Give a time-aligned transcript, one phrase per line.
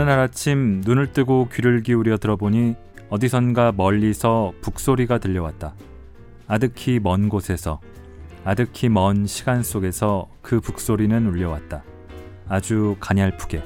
[0.00, 2.74] 어느 날 아침 눈을 뜨고 귀를 기울여 들어보니
[3.10, 5.74] 어디선가 멀리서 북소리가 들려왔다.
[6.46, 7.80] 아득히 먼 곳에서,
[8.42, 11.82] 아득히 먼 시간 속에서 그 북소리는 울려왔다.
[12.48, 13.62] 아주 가냘프게.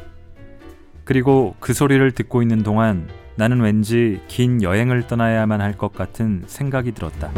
[1.05, 6.91] 그리고 그 소리를 듣고 있는 동안 나는 왠지 긴 여행을 떠나야만 할 것 같은 생각이
[6.91, 7.31] 들었다.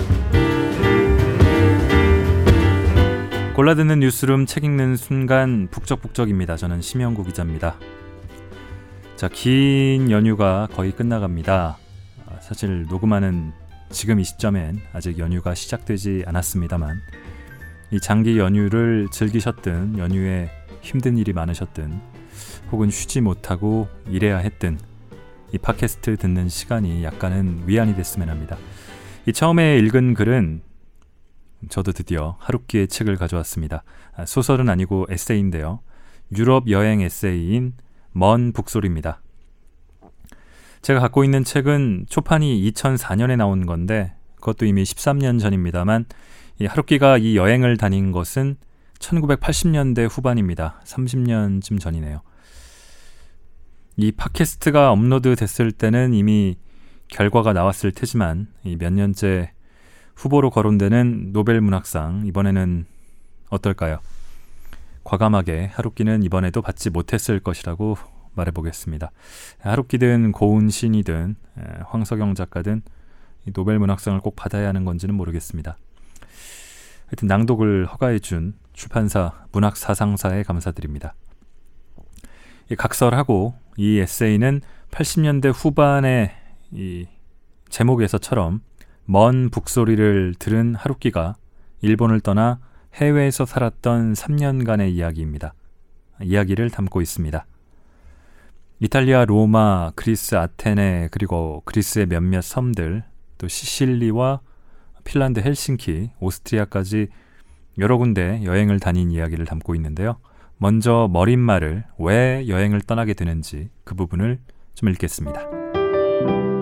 [3.54, 6.56] 골라듣는 뉴스룸 책 읽는 순간 북적북적입니다.
[6.56, 7.76] 저는 심영구 기자입니다.
[9.16, 11.78] 자, 긴 연휴가 거의 끝나갑니다.
[12.26, 13.50] 아, 사실 녹음하는
[13.88, 17.00] 지금 이 시점엔 아직 연휴가 시작되지 않았습니다만
[17.92, 20.50] 이 장기 연휴를 즐기셨든 연휴에
[20.82, 21.98] 힘든 일이 많으셨든
[22.70, 24.78] 혹은 쉬지 못하고 일해야 했든
[25.54, 28.58] 이 팟캐스트 듣는 시간이 약간은 위안이 됐으면 합니다.
[29.24, 30.60] 이 처음에 읽은 글은
[31.70, 33.82] 저도 드디어 하루키의 책을 가져왔습니다.
[34.14, 35.80] 아, 소설은 아니고 에세이인데요.
[36.36, 37.72] 유럽 여행 에세이인
[38.16, 39.20] 먼 북소리입니다.
[40.80, 46.06] 제가 갖고 있는 책은 초판이 2004년에 나온 건데 그것도 이미 13년 전입니다만
[46.58, 48.56] 이 하루키가 이 여행을 다닌 것은
[49.00, 50.80] 1980년대 후반입니다.
[50.84, 52.22] 30년쯤 전이네요.
[53.98, 56.56] 이 팟캐스트가 업로드 됐을 때는 이미
[57.08, 58.46] 결과가 나왔을 테지만
[58.78, 59.52] 몇 년째
[60.14, 62.86] 후보로 거론되는 노벨 문학상 이번에는
[63.50, 63.98] 어떨까요?
[65.06, 67.96] 과감하게 하루키는 이번에도 받지 못했을 것이라고
[68.34, 69.12] 말해보겠습니다.
[69.60, 71.36] 하루키든 고운 신이든
[71.86, 72.82] 황석영 작가든
[73.52, 75.78] 노벨 문학상을 꼭 받아야 하는 건지는 모르겠습니다.
[77.06, 81.14] 하여튼 낭독을 허가해준 출판사 문학사상사에 감사드립니다.
[82.76, 86.32] 각설하고 이 에세이는 80년대 후반의
[86.72, 87.06] 이
[87.68, 88.60] 제목에서처럼
[89.04, 91.36] 먼 북소리를 들은 하루키가
[91.80, 92.58] 일본을 떠나
[92.96, 95.54] 해외에서 살았던 3년간의 이야기입니다.
[96.22, 97.46] 이야기를 담고 있습니다.
[98.80, 103.04] 이탈리아 로마, 그리스 아테네, 그리고 그리스의 몇몇 섬들,
[103.38, 104.40] 또 시실리와
[105.04, 107.08] 핀란드 헬싱키, 오스트리아까지
[107.78, 110.16] 여러 군데 여행을 다닌 이야기를 담고 있는데요.
[110.58, 114.38] 먼저 머릿말을 왜 여행을 떠나게 되는지 그 부분을
[114.74, 116.55] 좀 읽겠습니다.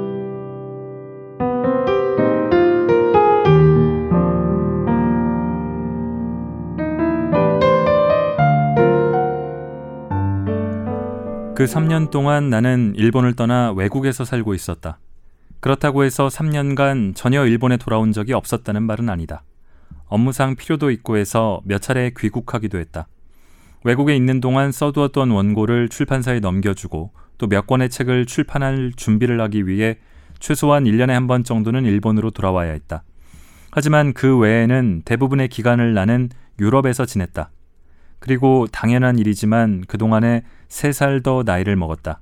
[11.56, 14.98] 그 3년 동안 나는 일본을 떠나 외국에서 살고 있었다.
[15.60, 19.44] 그렇다고 해서 3년간 전혀 일본에 돌아온 적이 없었다는 말은 아니다.
[20.06, 23.06] 업무상 필요도 있고 해서 몇 차례 귀국하기도 했다.
[23.84, 29.98] 외국에 있는 동안 써두었던 원고를 출판사에 넘겨주고 또 몇 권의 책을 출판할 준비를 하기 위해
[30.40, 33.04] 최소한 1년에 한 번 정도는 일본으로 돌아와야 했다.
[33.70, 37.50] 하지만 그 외에는 대부분의 기간을 나는 유럽에서 지냈다.
[38.20, 40.44] 그리고 당연한 일이지만 그동안에
[40.74, 42.20] 3살 더 나이를 먹었다.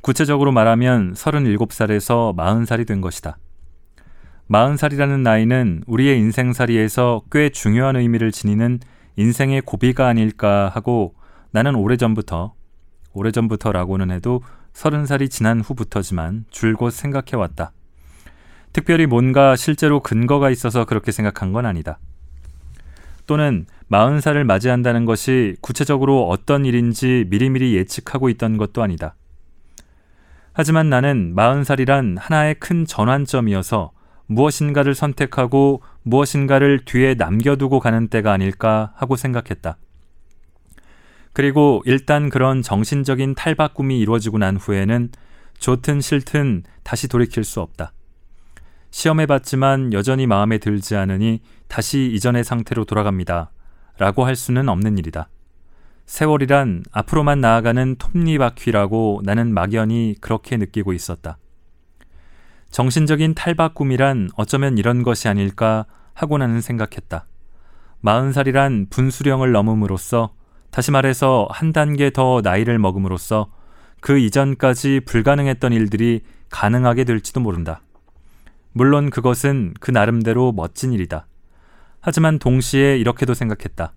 [0.00, 3.38] 구체적으로 말하면 37살에서 40살이 된 것이다.
[4.48, 8.78] 40살이라는 나이는 우리의 인생살이에서 꽤 중요한 의미를 지니는
[9.16, 11.14] 인생의 고비가 아닐까 하고
[11.50, 12.54] 나는 오래전부터,
[13.12, 14.42] 오래전부터라고는 해도
[14.72, 17.72] 30살이 지난 후부터지만 줄곧 생각해왔다.
[18.72, 21.98] 특별히 뭔가 실제로 근거가 있어서 그렇게 생각한 건 아니다.
[23.28, 29.14] 또는 40살을 맞이한다는 것이 구체적으로 어떤 일인지 미리미리 예측하고 있던 것도 아니다.
[30.52, 33.92] 하지만 나는 40살이란 하나의 큰 전환점이어서
[34.26, 39.76] 무엇인가를 선택하고 무엇인가를 뒤에 남겨두고 가는 때가 아닐까 하고 생각했다.
[41.34, 45.10] 그리고 일단 그런 정신적인 탈바꿈이 이루어지고 난 후에는
[45.58, 47.92] 좋든 싫든 다시 돌이킬 수 없다.
[48.90, 53.50] 시험해봤지만 여전히 마음에 들지 않으니 다시 이전의 상태로 돌아갑니다.
[53.98, 55.28] 라고 할 수는 없는 일이다.
[56.06, 61.36] 세월이란 앞으로만 나아가는 톱니바퀴라고 나는 막연히 그렇게 느끼고 있었다.
[62.70, 67.26] 정신적인 탈바꿈이란 어쩌면 이런 것이 아닐까 하고 나는 생각했다.
[68.00, 70.32] 마흔 살이란 분수령을 넘음으로써
[70.70, 73.50] 다시 말해서 한 단계 더 나이를 먹음으로써
[74.00, 77.82] 그 이전까지 불가능했던 일들이 가능하게 될지도 모른다.
[78.78, 81.26] 물론 그것은 그 나름대로 멋진 일이다.
[82.00, 83.92] 하지만 동시에 이렇게도 생각했다.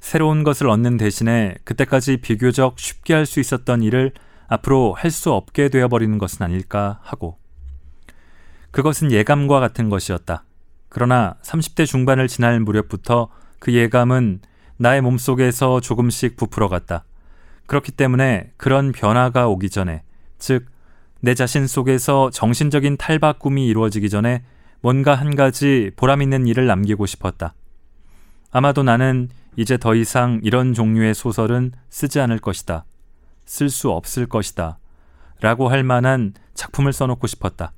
[0.00, 4.12] 새로운 것을 얻는 대신에 그때까지 비교적 쉽게 할 수 있었던 일을
[4.48, 7.38] 앞으로 할 수 없게 되어버리는 것은 아닐까 하고.
[8.70, 10.44] 그것은 예감과 같은 것이었다.
[10.90, 13.30] 그러나 30대 중반을 지날 무렵부터
[13.60, 14.40] 그 예감은
[14.76, 17.06] 나의 몸속에서 조금씩 부풀어 갔다.
[17.66, 20.02] 그렇기 때문에 그런 변화가 오기 전에,
[20.38, 20.66] 즉,
[21.20, 24.44] 내 자신 속에서 정신적인 탈바꿈이 이루어지기 전에
[24.80, 27.54] 뭔가 한 가지 보람 있는 일을 남기고 싶었다.
[28.50, 32.84] 아마도 나는 이제 더 이상 이런 종류의 소설은 쓰지 않을 것이다.
[33.44, 34.78] 쓸 수 없을 것이다.
[35.40, 37.72] 라고 할 만한 작품을 써놓고 싶었다.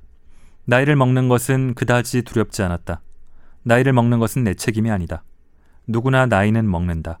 [0.65, 3.01] 나이를 먹는 것은 그다지 두렵지 않았다.
[3.63, 5.23] 나이를 먹는 것은 내 책임이 아니다.
[5.87, 7.19] 누구나 나이는 먹는다.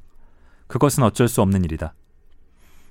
[0.67, 1.93] 그것은 어쩔 수 없는 일이다.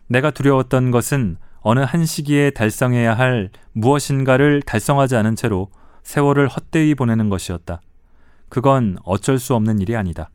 [0.08, 5.70] 내가 두려웠던 것은 어느 한 시기에 달성해야 할 무엇인가를 달성하지 않은 채로
[6.02, 7.80] 세월을 헛되이 보내는 것이었다.
[8.48, 10.30] 그건 어쩔 수 없는 일이 아니다.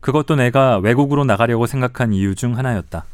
[0.00, 3.04] 그것도 내가 외국으로 나가려고 생각한 이유 중 하나였다.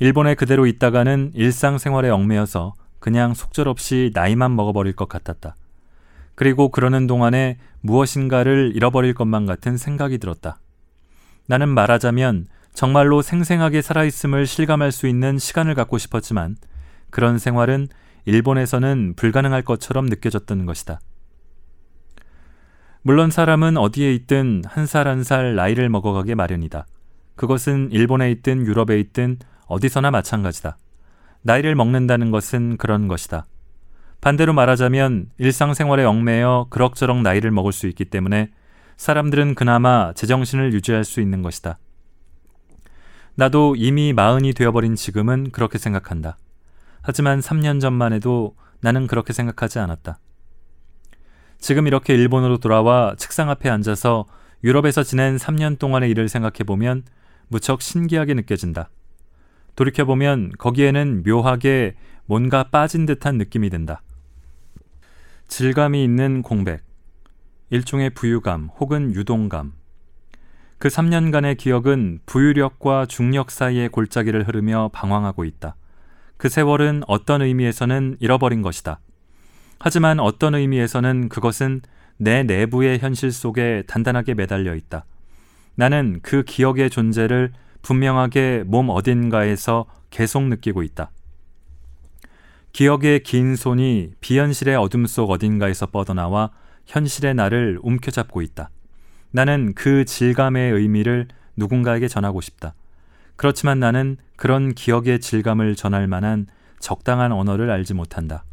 [0.00, 5.54] 일본에 그대로 있다가는 일상생활에 얽매여서 그냥 속절없이 나이만 먹어버릴 것 같았다.
[6.34, 10.58] 그리고 그러는 동안에 무엇인가를 잃어버릴 것만 같은 생각이 들었다.
[11.46, 16.56] 나는 말하자면 정말로 생생하게 살아있음을 실감할 수 있는 시간을 갖고 싶었지만
[17.10, 17.88] 그런 생활은
[18.24, 21.00] 일본에서는 불가능할 것처럼 느껴졌던 것이다.
[23.02, 26.86] 물론 사람은 어디에 있든 한살 한 살 나이를 먹어가게 마련이다.
[27.34, 30.76] 그것은 일본에 있든 유럽에 있든 어디서나 마찬가지다.
[31.42, 33.44] 나이를 먹는다는 것은 그런 것이다.
[34.20, 38.50] 반대로 말하자면 일상생활에 얽매여 그럭저럭 나이를 먹을 수 있기 때문에
[38.96, 41.78] 사람들은 그나마 제정신을 유지할 수 있는 것이다.
[43.34, 46.36] 나도 이미 마흔이 되어버린 지금은 그렇게 생각한다.
[47.02, 50.18] 하지만 3년 전만 해도 나는 그렇게 생각하지 않았다.
[51.58, 54.26] 지금 이렇게 일본으로 돌아와 책상 앞에 앉아서
[54.64, 57.04] 유럽에서 지낸 3년 동안의 일을 생각해보면
[57.48, 58.90] 무척 신기하게 느껴진다.
[59.76, 61.94] 돌이켜보면 거기에는 묘하게
[62.26, 64.02] 뭔가 빠진 듯한 느낌이 든다.
[65.48, 66.82] 질감이 있는 공백,
[67.70, 69.72] 일종의 부유감 혹은 유동감.
[70.82, 75.76] 그 3년간의 기억은 부유력과 중력 사이의 골짜기를 흐르며 방황하고 있다.
[76.36, 78.98] 그 세월은 어떤 의미에서는 잃어버린 것이다.
[79.78, 81.82] 하지만 어떤 의미에서는 그것은
[82.16, 85.04] 내 내부의 현실 속에 단단하게 매달려 있다.
[85.76, 87.52] 나는 그 기억의 존재를
[87.82, 91.12] 분명하게 몸 어딘가에서 계속 느끼고 있다.
[92.72, 96.50] 기억의 긴 손이 비현실의 어둠 속 어딘가에서 뻗어나와
[96.86, 98.70] 현실의 나를 움켜잡고 있다.
[99.32, 102.74] 나는 그 질감의 의미를 누군가에게 전하고 싶다.
[103.36, 106.46] 그렇지만 나는 그런 기억의 질감을 전할 만한
[106.78, 108.44] 적당한 언어를 알지 못한다.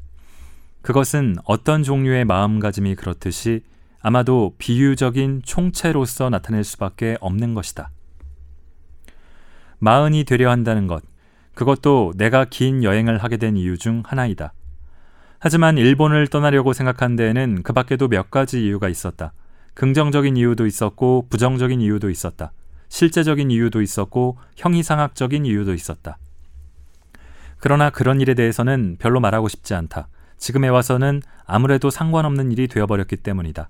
[0.81, 3.61] 그것은 어떤 종류의 마음가짐이 그렇듯이
[4.01, 7.91] 아마도 비유적인 총체로서 나타낼 수밖에 없는 것이다.
[9.79, 11.03] 마흔이 되려 한다는 것,
[11.53, 14.53] 그것도 내가 긴 여행을 하게 된 이유 중 하나이다.
[15.39, 19.33] 하지만 일본을 떠나려고 생각한 데에는 그 밖에도 몇 가지 이유가 있었다.
[19.79, 22.51] 긍정적인 이유도 있었고 부정적인 이유도 있었다.
[22.89, 26.17] 실제적인 이유도 있었고 형이상학적인 이유도 있었다.
[27.59, 30.09] 그러나 그런 일에 대해서는 별로 말하고 싶지 않다.
[30.37, 33.69] 지금에 와서는 아무래도 상관없는 일이 되어버렸기 때문이다.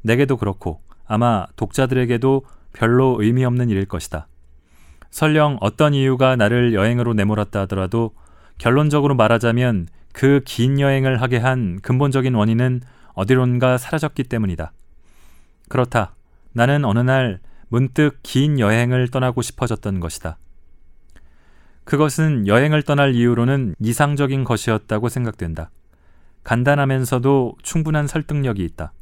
[0.00, 4.28] 내게도 그렇고 아마 독자들에게도 별로 의미 없는 일일 것이다.
[5.10, 8.14] 설령 어떤 이유가 나를 여행으로 내몰았다 하더라도
[8.56, 12.80] 결론적으로 말하자면 그 긴 여행을 하게 한 근본적인 원인은
[13.12, 14.72] 어디론가 사라졌기 때문이다.
[15.68, 16.14] 그렇다.
[16.52, 20.38] 나는 어느 날 문득 긴 여행을 떠나고 싶어졌던 것이다.
[21.84, 25.70] 그것은 여행을 떠날 이유로는 이상적인 것이었다고 생각된다.
[26.44, 28.92] 간단하면서도 충분한 설득력이 있다.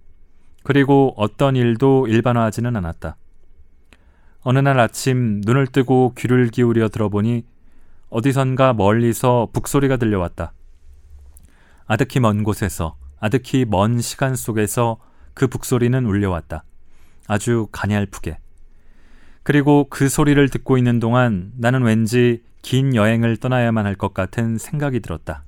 [0.63, 3.17] 그리고 어떤 일도 일반화하지는 않았다.
[4.41, 7.45] 어느 날 아침 눈을 뜨고 귀를 기울여 들어보니
[8.11, 10.53] 어디선가 멀리서 북소리가 들려왔다.
[11.87, 14.99] 아득히 먼 곳에서, 아득히 먼 시간 속에서
[15.35, 16.65] 그 북소리는 울려왔다.
[17.29, 18.39] 아주 가냘프게.
[19.43, 25.01] 그리고 그 소리를 듣고 있는 동안 나는 왠지 긴 여행을 떠나야만 할 것 같은 생각이
[25.01, 25.45] 들었다.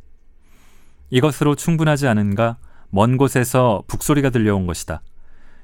[1.11, 2.57] 이것으로 충분하지 않은가?
[2.91, 5.03] 먼 곳에서 북소리가 들려온 것이다.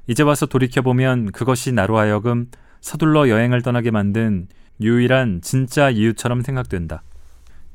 [0.07, 2.51] 이제 와서 돌이켜보면 그것이 나로 하여금
[2.81, 4.49] 서둘러 여행을 떠나게 만든
[4.81, 7.03] 유일한 진짜 이유처럼 생각된다.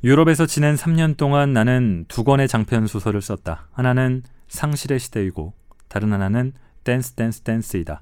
[0.04, 3.68] 유럽에서 지낸 3년 동안 나는 두 권의 장편 소설을 썼다.
[3.74, 5.54] 하나는 상실의 시대이고
[5.88, 8.02] 다른 하나는 댄스 댄스 댄스이다.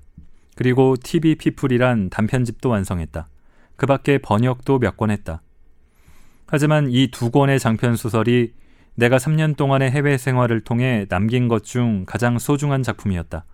[0.55, 3.27] 그리고 TV 피플이란 단편집도 완성했다.
[3.75, 5.41] 그 밖에 번역도 몇 권 했다.
[6.47, 8.53] 하지만 이 두 권의 장편 소설이
[8.95, 13.45] 내가 3년 동안의 해외 생활을 통해 남긴 것 중 가장 소중한 작품이었다.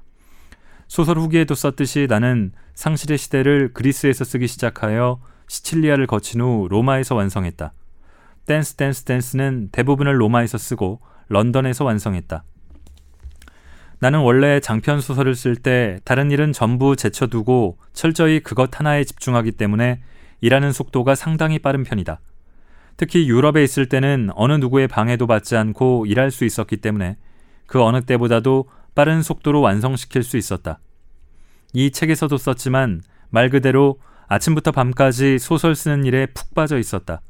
[0.87, 7.73] 소설 후기에도 썼듯이 나는 상실의 시대를 그리스에서 쓰기 시작하여 시칠리아를 거친 후 로마에서 완성했다.
[8.45, 12.43] 댄스 댄스 댄스는 대부분을 로마에서 쓰고 런던에서 완성했다.
[13.99, 20.01] 나는 원래 장편 소설을 쓸 때 다른 일은 전부 제쳐두고 철저히 그것 하나에 집중하기 때문에
[20.41, 22.21] 일하는 속도가 상당히 빠른 편이다.
[22.95, 27.17] 특히 유럽에 있을 때는 어느 누구의 방해도 받지 않고 일할 수 있었기 때문에
[27.65, 30.79] 그 어느 때보다도 빠른 속도로 완성시킬 수 있었다.
[31.73, 37.21] 이 책에서도 썼지만 말 그대로 아침부터 밤까지 소설 쓰는 일에 푹 빠져 있었다.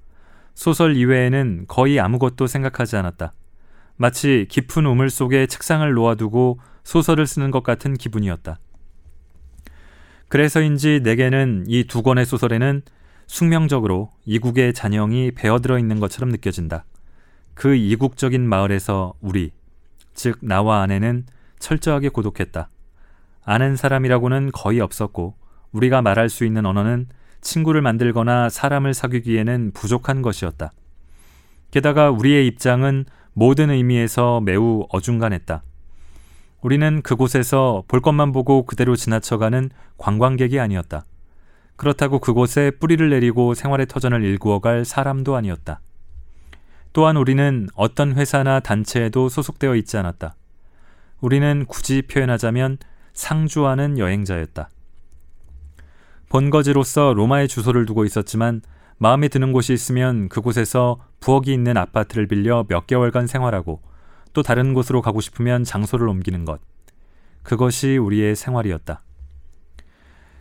[0.54, 3.34] 소설 이외에는 거의 아무것도 생각하지 않았다.
[4.02, 8.58] 마치 깊은 우물 속에 책상을 놓아두고 소설을 쓰는 것 같은 기분이었다.
[10.30, 12.82] 그래서인지 내게는 이 두 권의 소설에는
[13.28, 16.86] 숙명적으로 이국의 잔영이 배어들어 있는 것처럼 느껴진다.
[17.54, 19.52] 그 이국적인 마을에서 우리,
[20.14, 21.26] 즉 나와 아내는
[21.60, 22.70] 철저하게 고독했다.
[23.44, 25.36] 아는 사람이라고는 거의 없었고
[25.74, 27.10] 우리가 말할 수 있는 언어는
[27.42, 30.72] 친구를 만들거나 사람을 사귀기에는 부족한 것이었다.
[31.72, 35.64] 게다가 우리의 입장은 모든 의미에서 매우 어중간했다.
[36.62, 41.06] 우리는 그곳에서 볼 것만 보고 그대로 지나쳐가는 관광객이 아니었다.
[41.78, 45.80] 그렇다고 그곳에 뿌리를 내리고 생활의 터전을 일구어갈 사람도 아니었다.
[46.92, 50.36] 또한 우리는 어떤 회사나 단체에도 소속되어 있지 않았다.
[51.22, 52.80] 우리는 굳이 표현하자면
[53.14, 54.70] 상주하는 여행자였다.
[56.30, 58.62] 본거지로서 로마에 주소를 두고 있었지만
[59.00, 63.82] 마음에 드는 곳이 있으면 그곳에서 부엌이 있는 아파트를 빌려 몇 개월간 생활하고
[64.34, 66.60] 또 다른 곳으로 가고 싶으면 장소를 옮기는 것.
[67.44, 69.02] 그것이 우리의 생활이었다.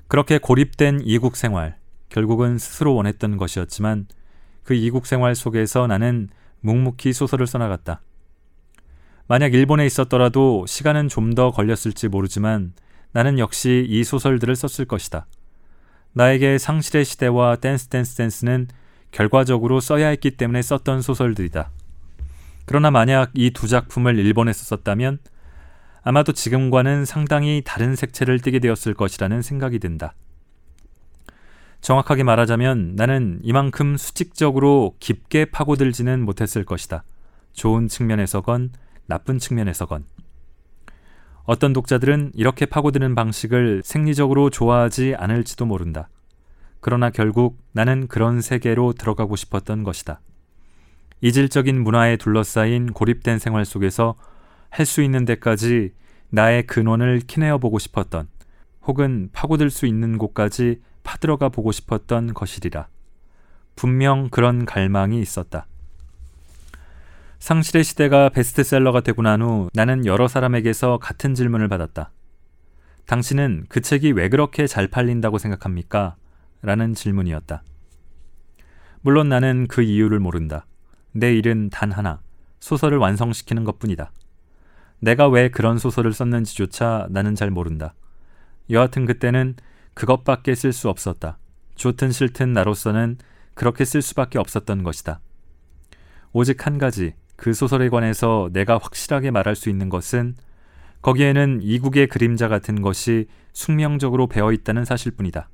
[0.08, 1.76] 그렇게 고립된 이국 생활,
[2.08, 4.08] 결국은 스스로 원했던 것이었지만
[4.64, 6.28] 그 이국 생활 속에서 나는
[6.60, 8.02] 묵묵히 소설을 써나갔다.
[9.28, 12.72] 만약 일본에 있었더라도 시간은 좀 더 걸렸을지 모르지만
[13.12, 15.26] 나는 역시 이 소설들을 썼을 것이다.
[16.18, 18.66] 나에게 상실의 시대와 댄스 댄스 댄스는
[19.12, 21.70] 결과적으로 써야 했기 때문에 썼던 소설들이다.
[22.66, 25.20] 그러나 만약 이 두 작품을 일본에서 썼다면
[26.02, 30.14] 아마도 지금과는 상당히 다른 색채를 띠게 되었을 것이라는 생각이 든다.
[31.82, 37.04] 정확하게 말하자면 나는 이만큼 수직적으로 깊게 파고들지는 못했을 것이다.
[37.52, 38.72] 좋은 측면에서건
[39.06, 40.04] 나쁜 측면에서건.
[41.48, 46.10] 어떤 독자들은 이렇게 파고드는 방식을 생리적으로 좋아하지 않을지도 모른다.
[46.80, 50.20] 그러나 결국 나는 그런 세계로 들어가고 싶었던 것이다.
[51.22, 54.16] 이질적인 문화에 둘러싸인 고립된 생활 속에서
[54.68, 55.94] 할 수 있는 데까지
[56.28, 58.28] 나의 근원을 키내어 보고 싶었던
[58.82, 62.88] 혹은 파고들 수 있는 곳까지 파들어가 보고 싶었던 것이리라.
[63.74, 65.66] 분명 그런 갈망이 있었다.
[67.38, 72.10] 상실의 시대가 베스트셀러가 되고 난 후 나는 여러 사람에게서 같은 질문을 받았다.
[73.06, 76.16] 당신은 그 책이 왜 그렇게 잘 팔린다고 생각합니까?
[76.62, 77.62] 라는 질문이었다.
[79.00, 80.66] 물론 나는 그 이유를 모른다.
[81.12, 82.20] 내 일은 단 하나,
[82.60, 84.10] 소설을 완성시키는 것 뿐이다.
[85.00, 87.94] 내가 왜 그런 소설을 썼는지조차 나는 잘 모른다.
[88.68, 89.54] 여하튼 그때는
[89.94, 91.38] 그것밖에 쓸 수 없었다.
[91.76, 93.18] 좋든 싫든 나로서는
[93.54, 95.20] 그렇게 쓸 수밖에 없었던 것이다.
[96.32, 100.34] 오직 한 가지, 그 소설에 관해서 내가 확실하게 말할 수 있는 것은
[101.02, 105.48] 거기에는 이국의 그림자 같은 것이 숙명적으로 배어 있다는 사실뿐이다.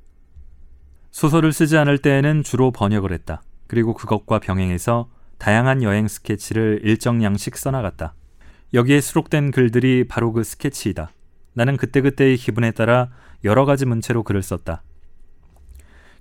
[1.11, 3.43] 소설을 쓰지 않을 때에는 주로 번역을 했다.
[3.67, 8.15] 그리고 그것과 병행해서 다양한 여행 스케치를 일정 양씩 써나갔다.
[8.73, 11.11] 여기에 수록된 글들이 바로 그 스케치이다.
[11.53, 13.11] 나는 그때그때의 기분에 따라
[13.43, 14.81] 여러 가지 문체로 글을 썼다.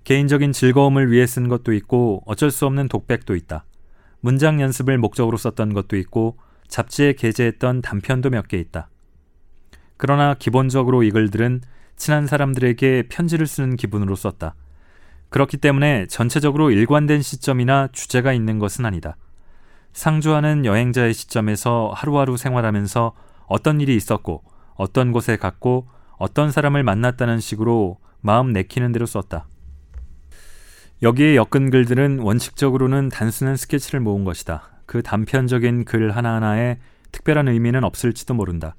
[0.04, 3.64] 개인적인 즐거움을 위해 쓴 것도 있고 어쩔 수 없는 독백도 있다.
[4.24, 6.38] 문장 연습을 목적으로 썼던 것도 있고
[6.68, 8.88] 잡지에 게재했던 단편도 몇 개 있다.
[9.98, 11.60] 그러나 기본적으로 이 글들은
[11.96, 14.54] 친한 사람들에게 편지를 쓰는 기분으로 썼다.
[15.28, 19.18] 그렇기 때문에 전체적으로 일관된 시점이나 주제가 있는 것은 아니다.
[19.92, 23.12] 상주하는 여행자의 시점에서 하루하루 생활하면서
[23.46, 24.42] 어떤 일이 있었고
[24.76, 29.48] 어떤 곳에 갔고 어떤 사람을 만났다는 식으로 마음 내키는 대로 썼다.
[31.04, 34.70] 여기에 엮은 글들은 원칙적으로는 단순한 스케치를 모은 것이다.
[34.86, 36.78] 그 단편적인 글 하나하나에
[37.12, 38.74] 특별한 의미는 없을지도 모른다.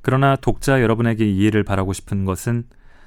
[0.00, 2.64] 그러나 독자 여러분에게 이해를 바라고 싶은 것은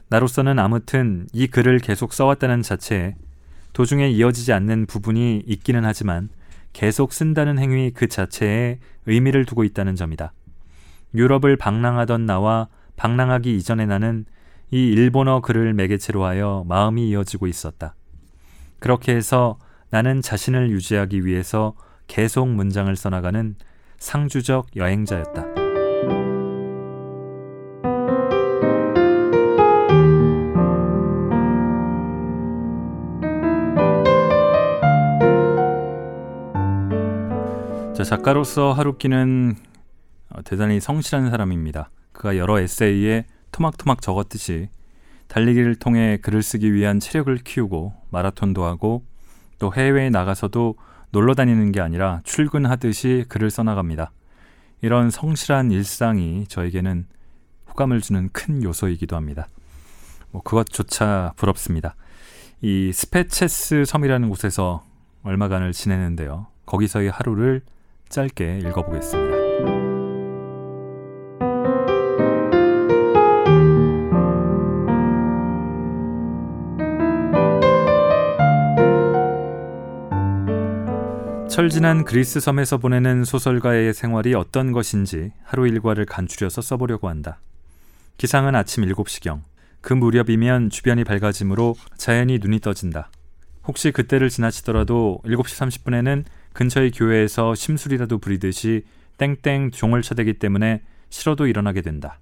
[0.09, 3.15] 나로서는 아무튼 이 글을 계속 써왔다는 자체에
[3.73, 6.29] 도중에 이어지지 않는 부분이 있기는 하지만
[6.71, 10.33] 계속 쓴다는 행위 그 자체에 의미를 두고 있다는 점이다.
[11.15, 14.25] 유럽을 방랑하던 나와 방랑하기 이전의 나는
[14.69, 17.95] 이 일본어 글을 매개체로 하여 마음이 이어지고 있었다.
[18.79, 19.57] 그렇게 해서
[19.89, 21.75] 나는 자신을 유지하기 위해서
[22.07, 23.55] 계속 문장을 써나가는
[23.97, 25.65] 상주적 여행자였다.
[37.95, 39.55] 자, 작가로서 하루키는
[40.29, 41.89] 어, 대단히 성실한 사람입니다.
[42.11, 44.67] 그가 여러 에세이에 토막토막 적었듯이
[45.35, 49.03] 달리기를 통해 글을 쓰기 위한 체력을 키우고 마라톤도 하고
[49.59, 50.75] 또 해외에 나가서도
[51.11, 54.13] 놀러 다니는 게 아니라 출근하듯이 글을 써나갑니다.
[54.81, 57.05] 이런 성실한 일상이 저에게는
[57.67, 59.49] 호감을 주는 큰 요소이기도 합니다.
[60.31, 61.95] 뭐 그것조차 부럽습니다.
[62.61, 64.85] 이 스페체스 섬이라는 곳에서
[65.23, 66.47] 얼마간을 지내는데요.
[66.65, 67.61] 거기서의 하루를
[68.07, 69.34] 짧게 읽어보겠습니다.
[81.55, 87.39] 철진한 그리스 섬에서 보내는 소설가의 생활이 어떤 것인지 하루 일과를 간추려서 써보려고 한다.
[88.17, 89.39] 기상은 아침 7시경.
[89.79, 93.09] 그 무렵이면 주변이 밝아지므로 자연히 눈이 떠진다.
[93.63, 98.83] 혹시 그때를 지나치더라도 7시 30분에는 근처의 교회에서 심술이라도 부리듯이
[99.17, 102.19] 땡땡 종을 쳐대기 때문에 싫어도 일어나게 된다.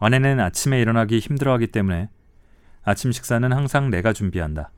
[0.00, 2.08] 아내는 아침에 일어나기 힘들어하기 때문에
[2.82, 4.72] 아침 식사는 항상 내가 준비한다.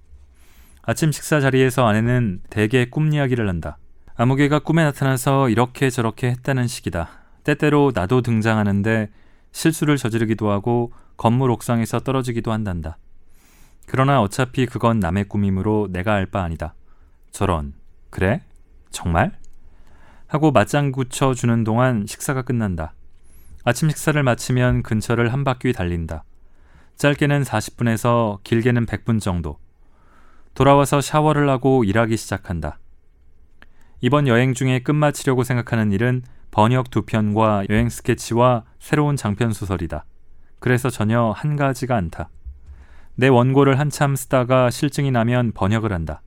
[0.84, 3.78] 아침 식사 자리에서 아내는 대개 꿈 이야기를 한다.
[4.16, 7.08] 아무개가 꿈에 나타나서 이렇게 저렇게 했다는 식이다.
[7.44, 9.10] 때때로 나도 등장하는데
[9.52, 12.98] 실수를 저지르기도 하고 건물 옥상에서 떨어지기도 한단다.
[13.86, 16.74] 그러나 어차피 그건 남의 꿈이므로 내가 알 바 아니다.
[17.30, 17.74] 저런,
[18.10, 18.42] 그래?
[18.90, 19.32] 정말?
[20.26, 22.94] 하고 맞장구 쳐 주는 동안 식사가 끝난다.
[23.64, 26.24] 아침 식사를 마치면 근처를 한 바퀴 달린다.
[26.96, 29.58] 짧게는 40분에서 길게는 100분 정도.
[30.54, 32.78] 돌아와서 샤워를 하고 일하기 시작한다.
[34.00, 40.04] 이번 여행 중에 끝마치려고 생각하는 일은 번역 두 편과 여행 스케치와 새로운 장편 소설이다.
[40.58, 42.28] 그래서 전혀 한 가지가 않다.
[43.14, 46.22] 내 원고를 한참 쓰다가 실증이 나면 번역을 한다.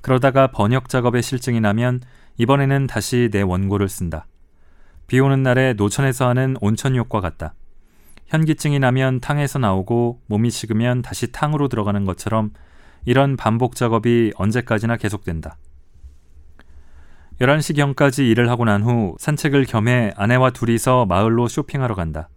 [0.00, 2.00] 그러다가 번역 작업에 실증이 나면
[2.38, 4.26] 이번에는 다시 내 원고를 쓴다.
[5.06, 7.54] 비 오는 날에 노천에서 하는 온천욕과 같다.
[8.28, 12.52] 현기증이 나면 탕에서 나오고 몸이 식으면 다시 탕으로 들어가는 것처럼
[13.04, 15.56] 이런 반복 작업이 언제까지나 계속된다.
[17.40, 22.28] 11시경까지 일을 하고 난 후 산책을 겸해 아내와 둘이서 마을로 쇼핑하러 간다.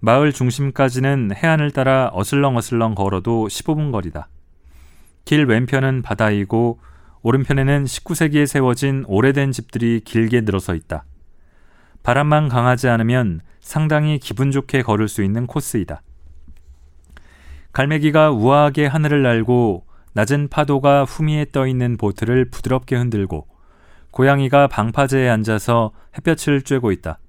[0.00, 4.28] 마을 중심까지는 해안을 따라 어슬렁어슬렁 걸어도 15분 거리다.
[5.24, 6.80] 길 왼편은 바다이고
[7.22, 11.04] 오른편에는 19세기에 세워진 오래된 집들이 길게 늘어서 있다.
[12.02, 16.02] 바람만 강하지 않으면 상당히 기분 좋게 걸을 수 있는 코스이다.
[17.72, 23.46] 갈매기가 우아하게 하늘을 날고 낮은 파도가 후미에 떠 있는 보트를 부드럽게 흔들고
[24.10, 27.20] 고양이가 방파제에 앉아서 햇볕을 쬐고 있다.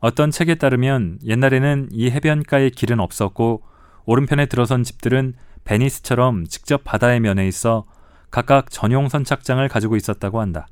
[0.00, 3.62] 어떤 책에 따르면 옛날에는 이 해변가에 길은 없었고
[4.04, 7.84] 오른편에 들어선 집들은 베니스처럼 직접 바다의 면에 있어
[8.32, 10.66] 각각 전용 선착장을 가지고 있었다고 한다.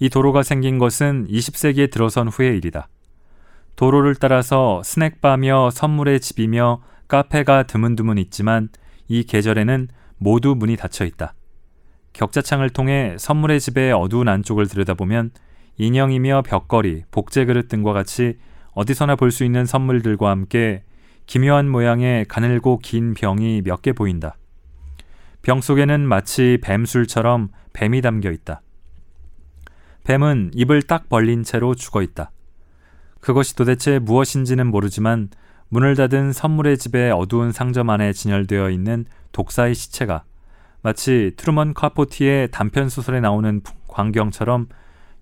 [0.00, 2.88] 이 도로가 생긴 것은 20세기에 들어선 후의 일이다.
[3.76, 8.70] 도로를 따라서 스낵바며 선물의 집이며 카페가 드문드문 있지만
[9.06, 11.34] 이 계절에는 모두 문이 닫혀 있다.
[12.14, 15.32] 격자창을 통해 선물의 집의 어두운 안쪽을 들여다보면
[15.76, 18.38] 인형이며 벽걸이, 복제 그릇 등과 같이
[18.72, 20.84] 어디서나 볼 수 있는 선물들과 함께
[21.26, 24.38] 기묘한 모양의 가늘고 긴 병이 몇 개 보인다.
[25.42, 28.62] 병 속에는 마치 뱀술처럼 뱀이 담겨 있다.
[30.04, 32.30] 뱀은 입을 딱 벌린 채로 죽어 있다.
[33.20, 35.28] 그것이 도대체 무엇인지는 모르지만
[35.72, 40.22] 문을 닫은 선물의 집의 어두운 상점 안에 진열되어 있는 독사의 시체가
[40.82, 44.68] 마치 트루먼 카포티의 단편 소설에 나오는 광경처럼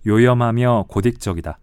[0.09, 1.55] 요염하며 고딕적이다.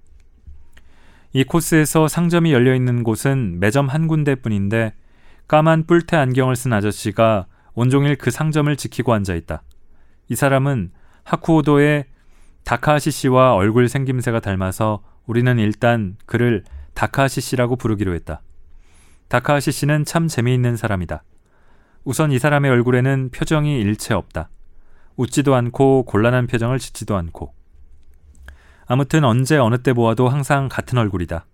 [1.33, 4.93] 이 코스에서 상점이 열려 있는 곳은 매점 한 군데뿐인데
[5.49, 9.63] 까만 뿔테 안경을 쓴 아저씨가 온종일 그 상점을 지키고 앉아 있다.
[10.29, 10.91] 이 사람은
[11.25, 12.05] 하쿠오도의
[12.63, 18.43] 다카하시 씨와 얼굴 생김새가 닮아서 우리는 일단 그를 다카하시 씨라고 부르기로 했다.
[19.29, 21.23] 다카하시 씨는 참 재미있는 사람이다.
[22.05, 24.49] 우선 이 사람의 얼굴에는 표정이 일체 없다.
[25.17, 27.53] 웃지도 않고 곤란한 표정을 짓지도 않고.
[28.85, 31.45] 아무튼 언제 어느 때 보아도 항상 같은 얼굴이다.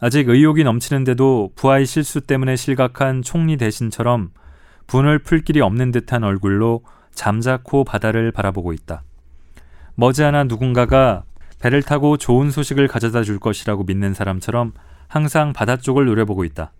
[0.00, 4.32] 아직 의욕이 넘치는데도 부하의 실수 때문에 실각한 총리 대신처럼
[4.88, 9.04] 분을 풀 길이 없는 듯한 얼굴로 잠자코 바다를 바라보고 있다.
[9.94, 11.22] 머지않아 누군가가
[11.60, 14.72] 배를 타고 좋은 소식을 가져다 줄 것이라고 믿는 사람처럼
[15.08, 16.72] 항상 바다 쪽을 노려보고 있다.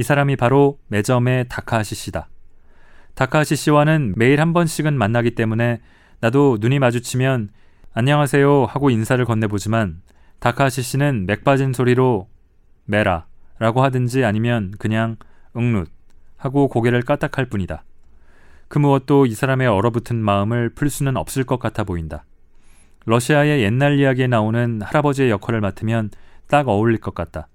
[0.00, 2.30] 이 사람이 바로 매점의 다카하시 씨다.
[3.16, 5.82] 다카하시 씨와는 매일 한 번씩은 만나기 때문에
[6.20, 7.50] 나도 눈이 마주치면
[7.92, 10.00] 안녕하세요 하고 인사를 건네보지만
[10.38, 12.30] 다카하시 씨는 맥 빠진 소리로
[12.86, 13.26] 메라
[13.58, 15.16] 라고 하든지 아니면 그냥
[15.54, 15.90] 응룻
[16.38, 17.84] 하고 고개를 까딱할 뿐이다.
[18.68, 22.24] 그 무엇도 이 사람의 얼어붙은 마음을 풀 수는 없을 것 같아 보인다.
[23.04, 26.08] 러시아의 옛날 이야기에 나오는 할아버지의 역할을 맡으면
[26.48, 27.48] 딱 어울릴 것 같다.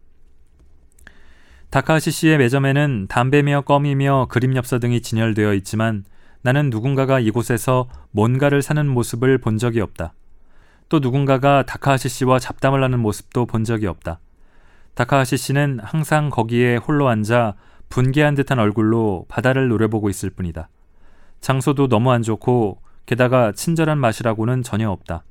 [1.76, 6.06] 다카시 씨의 매점에는 담배며 껌이며 그림 엽서 등이 진열되어 있지만
[6.42, 10.14] 나는 누군가가 이곳에서 뭔가를 사는 모습을 본 적이 없다.
[10.88, 14.22] 또 누군가가 다카하시 씨와 잡담을 하는 모습도 본 적이 없다.
[14.94, 17.56] 다카하시 씨는 항상 거기에 홀로 앉아
[17.90, 20.70] 분개한 듯한 얼굴로 바다를 노려보고 있을 뿐이다.
[21.42, 25.26] 장소도 너무 안 좋고 게다가 친절한 맛이라고는 전혀 없다.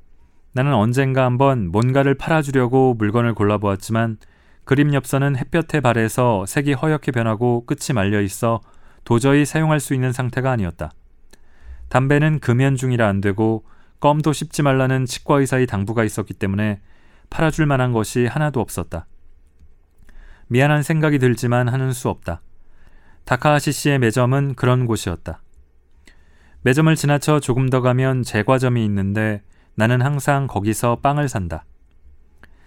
[0.53, 4.19] 나는 언젠가 한번 뭔가를 팔아주려고 물건을 골라보았지만
[4.65, 8.61] 그림 엽서는 햇볕에 발해서 색이 허옇게 변하고 끝이 말려 있어
[9.03, 10.91] 도저히 사용할 수 있는 상태가 아니었다.
[11.89, 13.63] 담배는 금연 중이라 안 되고
[13.99, 16.81] 껌도 씹지 말라는 치과 의사의 당부가 있었기 때문에
[17.29, 19.07] 팔아줄 만한 것이 하나도 없었다.
[20.47, 22.41] 미안한 생각이 들지만 하는 수 없다.
[23.25, 25.41] 다카하시 씨의 매점은 그런 곳이었다.
[26.61, 29.43] 매점을 지나쳐 조금 더 가면 제과점이 있는데
[29.75, 31.65] 나는 항상 거기서 빵을 산다.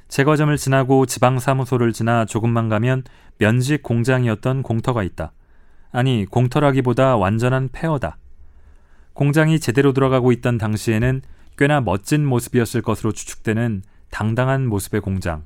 [0.08, 3.04] 제과점을 지나고 지방사무소를 지나 조금만 가면
[3.38, 5.32] 면직 공장이었던 공터가 있다.
[5.92, 8.16] 아니, 공터라기보다 완전한 폐허다.
[9.12, 11.22] 공장이 제대로 돌아가고 있던 당시에는
[11.58, 15.44] 꽤나 멋진 모습이었을 것으로 추측되는 당당한 모습의 공장.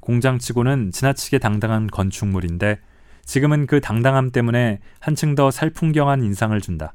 [0.00, 2.80] 공장치고는 지나치게 당당한 건축물인데
[3.24, 6.94] 지금은 그 당당함 때문에 한층 더 살풍경한 인상을 준다.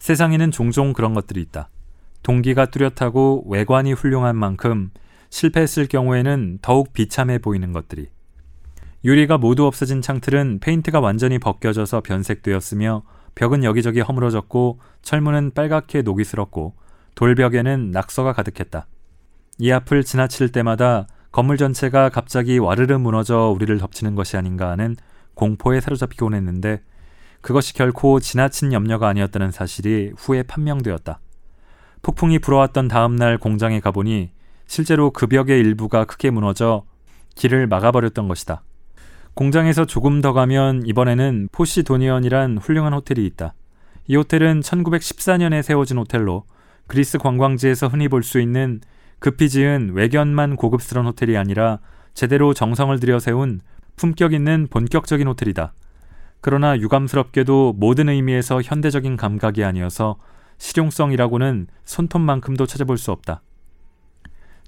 [0.00, 1.70] 세상에는 종종 그런 것들이 있다.
[2.22, 4.90] 동기가 뚜렷하고 외관이 훌륭한 만큼
[5.36, 8.08] 실패했을 경우에는 더욱 비참해 보이는 것들이.
[9.04, 13.02] 유리가 모두 없어진 창틀은 페인트가 완전히 벗겨져서 변색되었으며
[13.34, 16.74] 벽은 여기저기 허물어졌고 철문은 빨갛게 녹이 슬었고
[17.16, 18.86] 돌벽에는 낙서가 가득했다.
[19.58, 24.96] 이 앞을 지나칠 때마다 건물 전체가 갑자기 와르르 무너져 우리를 덮치는 것이 아닌가 하는
[25.34, 26.80] 공포에 사로잡히곤 했는데
[27.42, 31.20] 그것이 결코 지나친 염려가 아니었다는 사실이 후에 판명되었다.
[32.00, 34.30] 폭풍이 불어왔던 다음 날 공장에 가보니
[34.66, 36.84] 실제로 그 벽의 일부가 크게 무너져
[37.34, 38.62] 길을 막아버렸던 것이다.
[39.34, 43.54] 공장에서 조금 더 가면 이번에는 포시도니언이란 훌륭한 호텔이 있다.
[44.08, 46.44] 이 호텔은 1914년에 세워진 호텔로
[46.86, 48.80] 그리스 관광지에서 흔히 볼 수 있는
[49.18, 51.80] 급히 지은 외견만 고급스러운 호텔이 아니라
[52.14, 53.60] 제대로 정성을 들여 세운
[53.96, 55.74] 품격 있는 본격적인 호텔이다.
[56.40, 60.16] 그러나 유감스럽게도 모든 의미에서 현대적인 감각이 아니어서
[60.58, 63.42] 실용성이라고는 손톱만큼도 찾아볼 수 없다.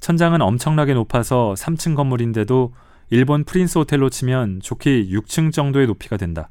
[0.00, 2.72] 천장은 엄청나게 높아서 3층 건물인데도
[3.10, 6.50] 일본 프린스 호텔로 치면 좋게 6층 정도의 높이가 된다.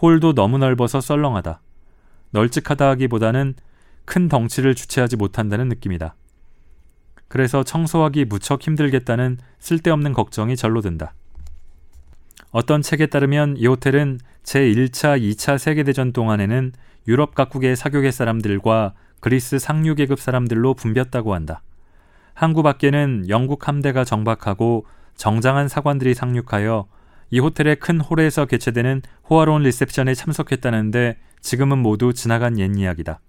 [0.00, 1.60] 홀도 너무 넓어서 썰렁하다.
[2.30, 3.54] 널찍하다 하기보다는
[4.04, 6.14] 큰 덩치를 주체하지 못한다는 느낌이다.
[7.28, 11.14] 그래서 청소하기 무척 힘들겠다는 쓸데없는 걱정이 절로 든다.
[12.50, 16.72] 어떤 책에 따르면 이 호텔은 제1차, 2차 세계대전 동안에는
[17.08, 21.62] 유럽 각국의 사교계 사람들과 그리스 상류계급 사람들로 붐볐다고 한다.
[22.34, 26.86] 항구 밖에는 영국 함대가 정박하고 정장한 사관들이 상륙하여
[27.30, 33.20] 이 호텔의 큰 홀에서 개최되는 호화로운 리셉션에 참석했다는데 지금은 모두 지나간 옛 이야기다.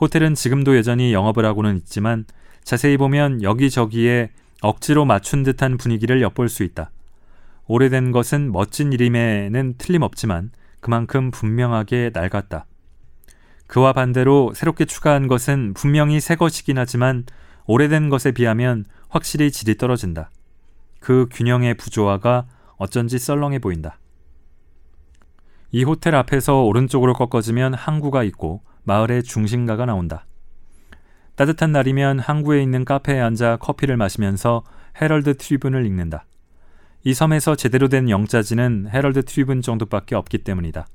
[0.00, 2.24] 호텔은 지금도 여전히 영업을 하고는 있지만
[2.64, 4.30] 자세히 보면 여기저기에
[4.62, 6.90] 억지로 맞춘 듯한 분위기를 엿볼 수 있다.
[7.66, 12.66] 오래된 것은 멋진 이름에는 틀림없지만 그만큼 분명하게 낡았다.
[13.66, 17.24] 그와 반대로 새롭게 추가한 것은 분명히 새 것이긴 하지만
[17.66, 20.30] 오래된 것에 비하면 확실히 질이 떨어진다.
[21.00, 22.46] 그 균형의 부조화가
[22.76, 23.98] 어쩐지 썰렁해 보인다.
[25.72, 30.26] 이 호텔 앞에서 오른쪽으로 꺾어지면 항구가 있고 마을의 중심가가 나온다.
[31.36, 34.64] 따뜻한 날이면 항구에 있는 카페에 앉아 커피를 마시면서
[35.00, 36.26] 헤럴드 트리뷴을 읽는다.
[37.02, 40.86] 이 섬에서 제대로 된 영자지는 헤럴드 트리뷴 정도밖에 없기 때문이다.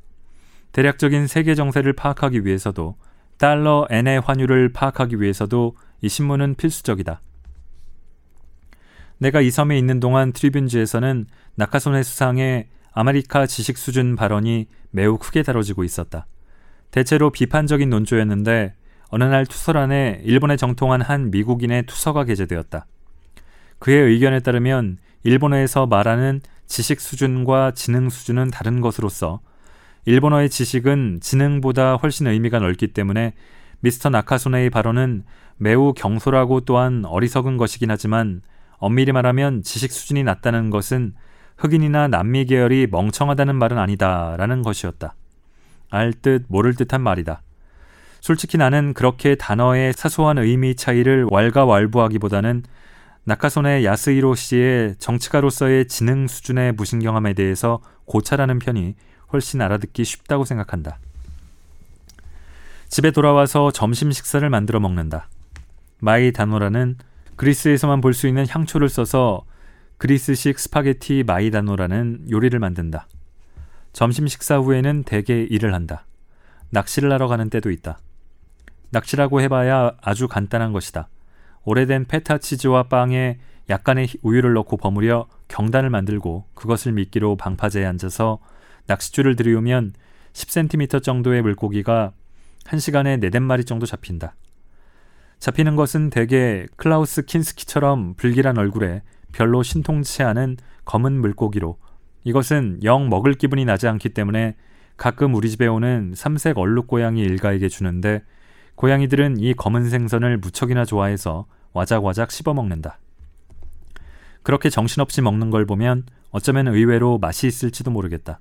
[0.72, 2.96] 대략적인 세계 정세를 파악하기 위해서도
[3.38, 7.20] 달러 엔의 환율을 파악하기 위해서도 이 신문은 필수적이다.
[9.18, 15.84] 내가 이 섬에 있는 동안 트리뷴지에서는 나카소네 수상의 아메리카 지식 수준 발언이 매우 크게 다뤄지고
[15.84, 16.28] 있었다.
[16.92, 18.76] 대체로 비판적인 논조였는데
[19.10, 22.86] 어느 날 투서란에 일본에 정통한 한 미국인의 투서가 게재되었다.
[23.80, 29.40] 그의 의견에 따르면 일본어에서 말하는 지식 수준과 지능 수준은 다른 것으로서
[30.06, 33.34] 일본어의 지식은 지능보다 훨씬 의미가 넓기 때문에
[33.86, 35.26] 미스터 나카소네의 발언은
[35.58, 38.42] 매우 경솔하고 또한 어리석은 것이긴 하지만
[38.78, 41.14] 엄밀히 말하면 지식 수준이 낮다는 것은
[41.60, 45.14] 흑인이나 남미 계열이 멍청하다는 말은 아니다라는 것이었다.
[45.92, 47.44] 알 듯 모를 듯한 말이다.
[48.22, 52.64] 솔직히 나는 그렇게 단어의 사소한 의미 차이를 왈가왈부하기보다는
[53.26, 58.96] 나카손의 야스이로 씨의 정치가로서의 지능 수준의 무신경함에 대해서 고찰하는 편이
[59.32, 60.98] 훨씬 알아듣기 쉽다고 생각한다.
[62.96, 65.28] 집에 돌아와서 점심 식사를 만들어 먹는다.
[66.00, 66.96] 마이다노라는
[67.36, 69.44] 그리스에서만 볼 수 있는 향초를 써서
[69.98, 73.10] 그리스식 스파게티 마이다노라는 요리를 만든다.
[73.92, 76.06] 점심 식사 후에는 대개 일을 한다.
[76.70, 78.00] 낚시를 하러 가는 때도 있다.
[78.92, 81.10] 낚시라고 해봐야 아주 간단한 것이다.
[81.66, 88.40] 오래된 페타 치즈와 빵에 약간의 우유를 넣고 버무려 경단을 만들고 그것을 미끼로 방파제에 앉아서
[88.88, 89.96] 낚싯줄을 들이우면
[90.32, 92.14] 10cm 정도의 물고기가
[92.66, 94.36] 1시간에 4, 4마리 정도 잡힌다.
[95.40, 101.78] 잡히는 것은 대개 클라우스 킨스키처럼 불길한 얼굴에 별로 신통치 않은 검은 물고기로
[102.24, 104.56] 이것은 영 먹을 기분이 나지 않기 때문에
[104.98, 108.24] 가끔 우리 집에 오는 삼색 얼룩 고양이 일가에게 주는데
[108.76, 113.00] 고양이들은 이 검은 생선을 무척이나 좋아해서 와작와작 씹어 먹는다.
[114.42, 118.40] 그렇게 정신없이 먹는 걸 보면 어쩌면 의외로 맛이 있을지도 모르겠다.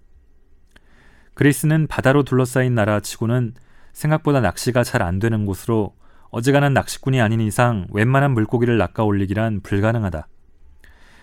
[1.34, 3.54] 그리스는 바다로 둘러싸인 나라 치고는
[3.94, 5.94] 생각보다 낚시가 잘 안 되는 곳으로
[6.30, 10.26] 어지간한 낚시꾼이 아닌 이상 웬만한 물고기를 낚아 올리기란 불가능하다.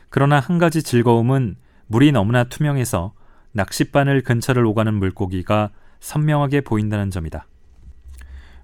[0.10, 1.56] 그러나 한 가지 즐거움은
[1.88, 3.14] 물이 너무나 투명해서
[3.52, 7.46] 낚싯바늘 근처를 오가는 물고기가 선명하게 보인다는 점이다.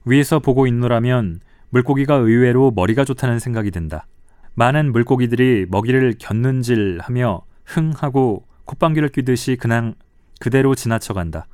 [0.05, 4.07] 위에서 보고 있노라면 물고기가 의외로 머리가 좋다는 생각이 든다.
[4.55, 9.95] 많은 물고기들이 먹이를 곁눈질 하며 흥 하고 콧방귀를 뀌듯이 그냥
[10.39, 11.47] 그대로 지나쳐간다.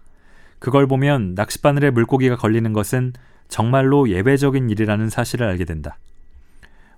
[0.64, 3.12] 그걸 보면 낚싯바늘에 물고기가 걸리는 것은
[3.50, 5.98] 정말로 예외적인 일이라는 사실을 알게 된다.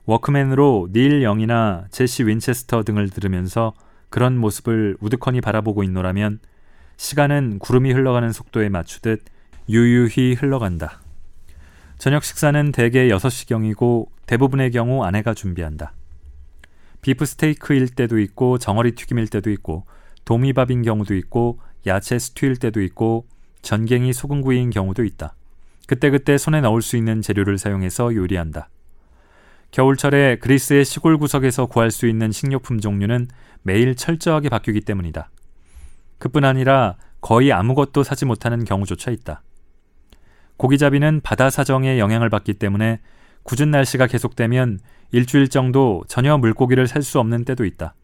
[0.05, 3.73] 워크맨으로 닐 영이나 제시 윈체스터 등을 들으면서
[4.11, 6.41] 그런 모습을 우드컨이 바라보고 있노라면
[6.97, 9.23] 시간은 구름이 흘러가는 속도에 맞추듯
[9.67, 11.01] 유유히 흘러간다.
[11.97, 15.93] 저녁 식사는 대개 6시경이고 대부분의 경우 아내가 준비한다.
[17.01, 19.87] 비프 스테이크일 때도 있고 정어리 튀김일 때도 있고
[20.23, 23.25] 도미밥인 경우도 있고 야채 스튜일 때도 있고
[23.65, 25.33] 전갱이 소금구이인 경우도 있다.
[25.87, 28.69] 그때그때 손에 넣을 수 있는 재료를 사용해서 요리한다.
[29.71, 33.27] 겨울철에 그리스의 시골 구석에서 구할 수 있는 식료품 종류는
[33.63, 35.31] 매일 철저하게 바뀌기 때문이다.
[36.19, 39.41] 그뿐 아니라 거의 아무것도 사지 못하는 경우조차 있다.
[40.57, 42.99] 고기잡이는 바다 사정에 영향을 받기 때문에
[43.43, 44.79] 굳은 날씨가 계속되면
[45.11, 47.95] 일주일 정도 전혀 물고기를 살 수 없는 때도 있다.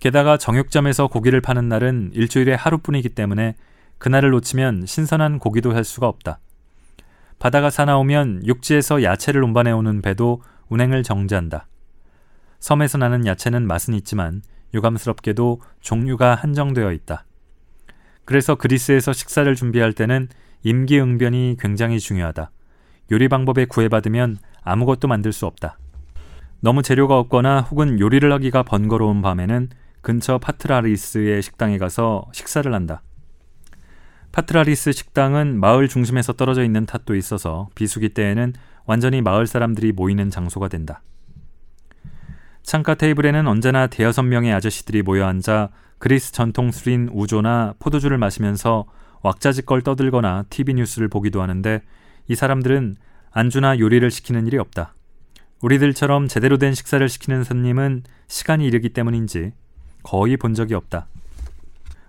[0.00, 3.56] 게다가 정육점에서 고기를 파는 날은 일주일에 하루뿐이기 때문에
[3.98, 6.38] 그날을 놓치면 신선한 고기도 할 수가 없다.
[7.38, 11.66] 바다가 사나우면 육지에서 야채를 운반해 오는 배도 운행을 정지한다.
[12.60, 14.42] 섬에서 나는 야채는 맛은 있지만
[14.74, 17.24] 유감스럽게도 종류가 한정되어 있다.
[18.24, 20.28] 그래서 그리스에서 식사를 준비할 때는
[20.62, 22.50] 임기응변이 굉장히 중요하다.
[23.12, 25.78] 요리 방법에 구애받으면 아무것도 만들 수 없다.
[26.60, 29.68] 너무 재료가 없거나 혹은 요리를 하기가 번거로운 밤에는
[30.00, 33.02] 근처 파트라리스의 식당에 가서 식사를 한다.
[34.32, 38.52] 파트라리스 식당은 마을 중심에서 떨어져 있는 탓도 있어서 비수기 때에는
[38.84, 41.02] 완전히 마을 사람들이 모이는 장소가 된다.
[42.62, 48.86] 창가 테이블에는 언제나 대여섯 명의 아저씨들이 모여 앉아 그리스 전통 술인 우조나 포도주를 마시면서
[49.22, 51.80] 왁자지껄 떠들거나 TV 뉴스를 보기도 하는데
[52.28, 52.96] 이 사람들은
[53.30, 54.94] 안주나 요리를 시키는 일이 없다.
[55.62, 59.52] 우리들처럼 제대로 된 식사를 시키는 손님은 시간이 이르기 때문인지
[60.02, 61.06] 거의 본 적이 없다.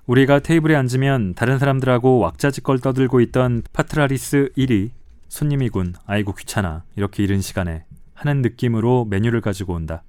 [0.08, 4.92] 우리가 테이블에 앉으면 다른 사람들하고 왁자지껄 떠들고 있던 파트라리스 1이
[5.28, 10.04] 손님이군 아이고 귀찮아 이렇게 이른 시간에 하는 느낌으로 메뉴를 가지고 온다.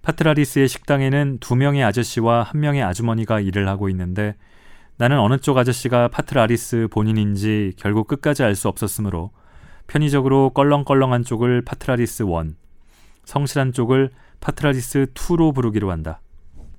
[0.00, 4.36] 파트라리스의 식당에는 두 명의 아저씨와 한 명의 아주머니가 일을 하고 있는데
[4.96, 9.32] 나는 어느 쪽 아저씨가 파트라리스 본인인지 결국 끝까지 알 수 없었으므로
[9.86, 12.54] 편의적으로 껄렁껄렁한 쪽을 파트라리스 1,
[13.26, 16.22] 성실한 쪽을 파트라리스 2로 부르기로 한다.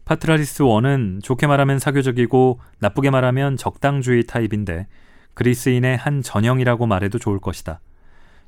[0.06, 4.88] 파트라리스 1은 좋게 말하면 사교적이고 나쁘게 말하면 적당주의 타입인데
[5.34, 7.80] 그리스인의 한 전형이라고 말해도 좋을 것이다.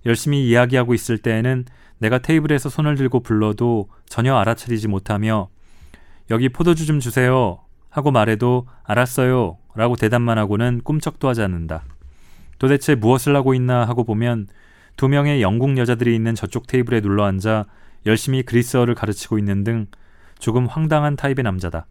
[0.06, 1.66] 열심히 이야기하고 있을 때에는
[2.00, 5.48] 내가 테이블에서 손을 들고 불러도 전혀 알아차리지 못하며
[6.30, 11.84] 여기 포도주 좀 주세요 하고 말해도 알았어요 라고 대답만 하고는 꿈쩍도 하지 않는다.
[12.60, 14.48] 도대체 무엇을 하고 있나 하고 보면
[14.96, 17.66] 두 명의 영국 여자들이 있는 저쪽 테이블에 눌러 앉아
[18.06, 19.88] 열심히 그리스어를 가르치고 있는 등
[20.44, 21.86] 조금 황당한 타입의 남자다.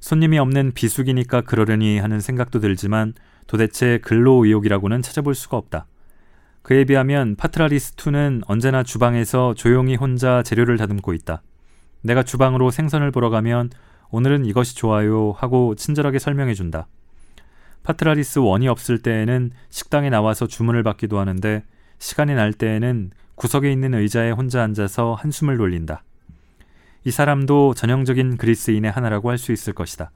[0.00, 3.12] 손님이 없는 비수기니까 그러려니 하는 생각도 들지만
[3.46, 5.84] 도대체 근로 의욕이라고는 찾아볼 수가 없다.
[6.62, 11.42] 그에 비하면 파트라리스2는 언제나 주방에서 조용히 혼자 재료를 다듬고 있다.
[12.00, 13.68] 내가 주방으로 생선을 보러 가면
[14.08, 16.86] 오늘은 이것이 좋아요 하고 친절하게 설명해 준다.
[17.82, 21.62] 파트라리스 1이 없을 때에는 식당에 나와서 주문을 받기도 하는데
[21.98, 26.04] 시간이 날 때에는 구석에 있는 의자에 혼자 앉아서 한숨을 돌린다.
[27.04, 30.10] 이 사람도 전형적인 그리스인의 하나라고 할 수 있을 것이다.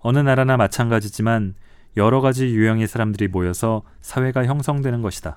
[0.00, 1.54] 어느 나라나 마찬가지지만
[1.96, 5.36] 여러 가지 유형의 사람들이 모여서 사회가 형성되는 것이다.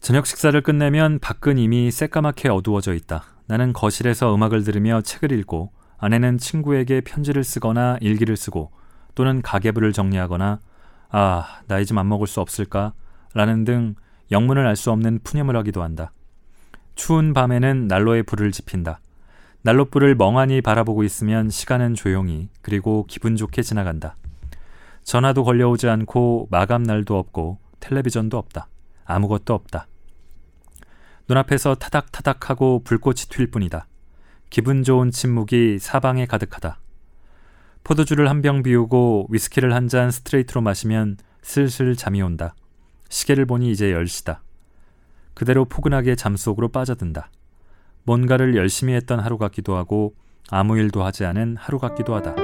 [0.00, 3.24] 저녁 식사를 끝내면 밖은 이미 새까맣게 어두워져 있다.
[3.46, 8.70] 나는 거실에서 음악을 들으며 책을 읽고 아내는 친구에게 편지를 쓰거나 일기를 쓰고
[9.14, 10.60] 또는 가계부를 정리하거나
[11.08, 12.92] 아, 나이 좀 안 먹을 수 없을까?
[13.34, 13.94] 라는 등
[14.30, 16.12] 영문을 알 수 없는 푸념을 하기도 한다.
[16.94, 19.00] 추운 밤에는 난로에 불을 지핀다.
[19.66, 24.16] 난로불을 멍하니 바라보고 있으면 시간은 조용히 그리고 기분 좋게 지나간다.
[25.02, 28.68] 전화도 걸려오지 않고 마감 날도 없고 텔레비전도 없다.
[29.04, 29.88] 아무것도 없다.
[31.28, 33.88] 눈앞에서 타닥타닥하고 불꽃이 튈 뿐이다.
[34.50, 36.78] 기분 좋은 침묵이 사방에 가득하다.
[37.82, 42.54] 포도주를 한 병 비우고 위스키를 한 잔 스트레이트로 마시면 슬슬 잠이 온다.
[43.08, 44.38] 시계를 보니 이제 10시다.
[45.34, 47.30] 그대로 포근하게 잠속으로 빠져든다.
[48.06, 50.14] 뭔가를 열심히 했던 하루 같기도 하고
[50.48, 52.36] 아무 일도 하지 않은 하루 같기도 하다.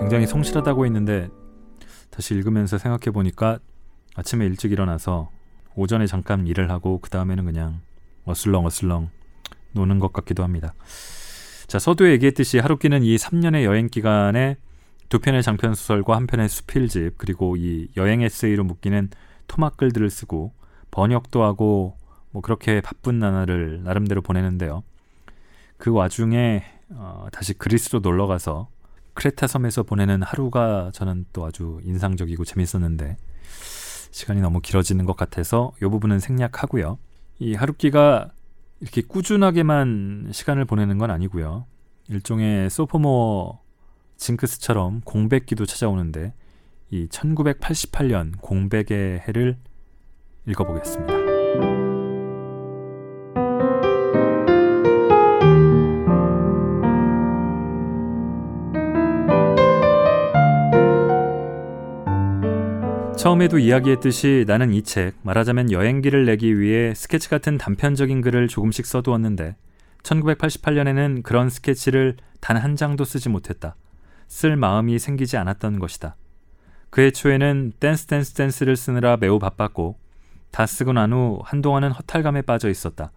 [0.00, 1.28] 굉장히 성실하다고 했는데
[2.10, 3.60] 다시 읽으면서 생각해 보니까
[4.16, 5.30] 아침에 일찍 일어나서
[5.76, 7.80] 오전에 잠깐 일을 하고 그 다음에는 그냥
[8.24, 9.10] 어슬렁 어슬렁
[9.72, 10.74] 노는 것 같기도 합니다.
[11.74, 14.56] 자 서두에 얘기했듯이 하루키는 이 3년의 여행 기간에
[15.08, 19.10] 두 편의 장편 소설과 한 편의 수필집 그리고 이 여행 에세이로 묶이는
[19.48, 20.52] 토막글들을 쓰고
[20.92, 21.96] 번역도 하고
[22.30, 24.84] 뭐 그렇게 바쁜 나날을 나름대로 보내는데요.
[25.76, 28.68] 그 와중에 어, 다시 그리스로 놀러 가서
[29.14, 33.16] 크레타 섬에서 보내는 하루가 저는 또 아주 인상적이고 재밌었는데
[34.12, 36.98] 시간이 너무 길어지는 것 같아서 이 부분은 생략하고요.
[37.40, 38.30] 이 하루키가
[38.84, 41.64] 이렇게 꾸준하게만 시간을 보내는 건 아니고요.
[42.10, 43.58] 일종의 소포모
[44.18, 46.34] 징크스처럼 공백기도 찾아오는데
[46.90, 49.56] 이 1988년 공백의 해를
[50.46, 51.93] 읽어보겠습니다.
[63.24, 69.56] 처음에도 이야기했듯이 나는 이 책, 말하자면 여행기를 내기 위해 스케치 같은 단편적인 글을 조금씩 써두었는데
[70.02, 73.76] 1988년에는 그런 스케치를 단 한 장도 쓰지 못했다.
[74.28, 76.16] 쓸 마음이 생기지 않았던 것이다.
[76.90, 79.96] 그해 초에는 댄스 댄스 댄스를 쓰느라 매우 바빴고
[80.50, 83.10] 다 쓰고 난 후 한동안은 허탈감에 빠져 있었다.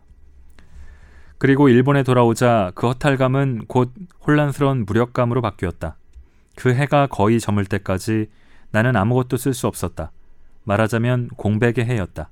[1.38, 3.92] 그리고 일본에 돌아오자 그 허탈감은 곧
[4.26, 5.98] 혼란스러운 무력감으로 바뀌었다.
[6.56, 8.30] 그 해가 거의 저물 때까지
[8.72, 10.12] 나는 아무것도 쓸 수 없었다.
[10.64, 12.30] 말하자면 공백의 해였다.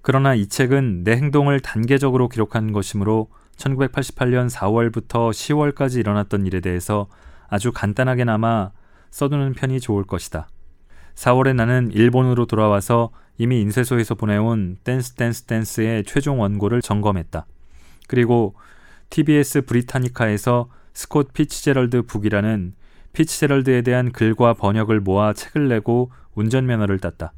[0.00, 7.08] 그러나 이 책은 내 행동을 단계적으로 기록한 것이므로 1988년 4월부터 10월까지 일어났던 일에 대해서
[7.48, 8.72] 아주 간단하게나마
[9.10, 10.48] 써두는 편이 좋을 것이다.
[11.14, 17.46] 4월에 나는 일본으로 돌아와서 이미 인쇄소에서 보내온 댄스 댄스 댄스의 최종 원고를 점검했다.
[18.08, 18.54] 그리고
[19.10, 22.74] TBS 브리타니카에서 스콧 피츠제럴드 북이라는
[23.12, 27.32] 피츠제럴드에 대한 글과 번역을 모아 책을 내고 운전면허를 땄다.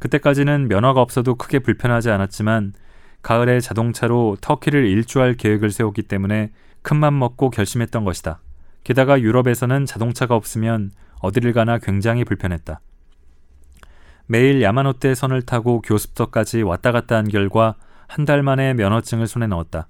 [0.00, 2.74] 그때까지는 면허가 없어도 크게 불편하지 않았지만
[3.22, 8.40] 가을에 자동차로 터키를 일주할 계획을 세웠기 때문에 큰맘 먹고 결심했던 것이다.
[8.84, 12.80] 게다가 유럽에서는 자동차가 없으면 어디를 가나 굉장히 불편했다.
[14.26, 17.74] 매일 야마노테 선을 타고 교습소까지 왔다 갔다 한 결과
[18.06, 19.88] 한 달 만에 면허증을 손에 넣었다.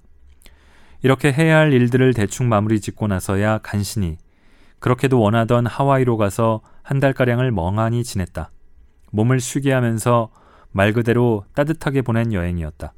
[1.01, 4.17] 이렇게 해야 할 일들을 대충 마무리 짓고 나서야 간신히
[4.79, 8.51] 그렇게도 원하던 하와이로 가서 한 달가량을 멍하니 지냈다.
[9.11, 10.29] 몸을 쉬게 하면서
[10.71, 12.93] 말 그대로 따뜻하게 보낸 여행이었다.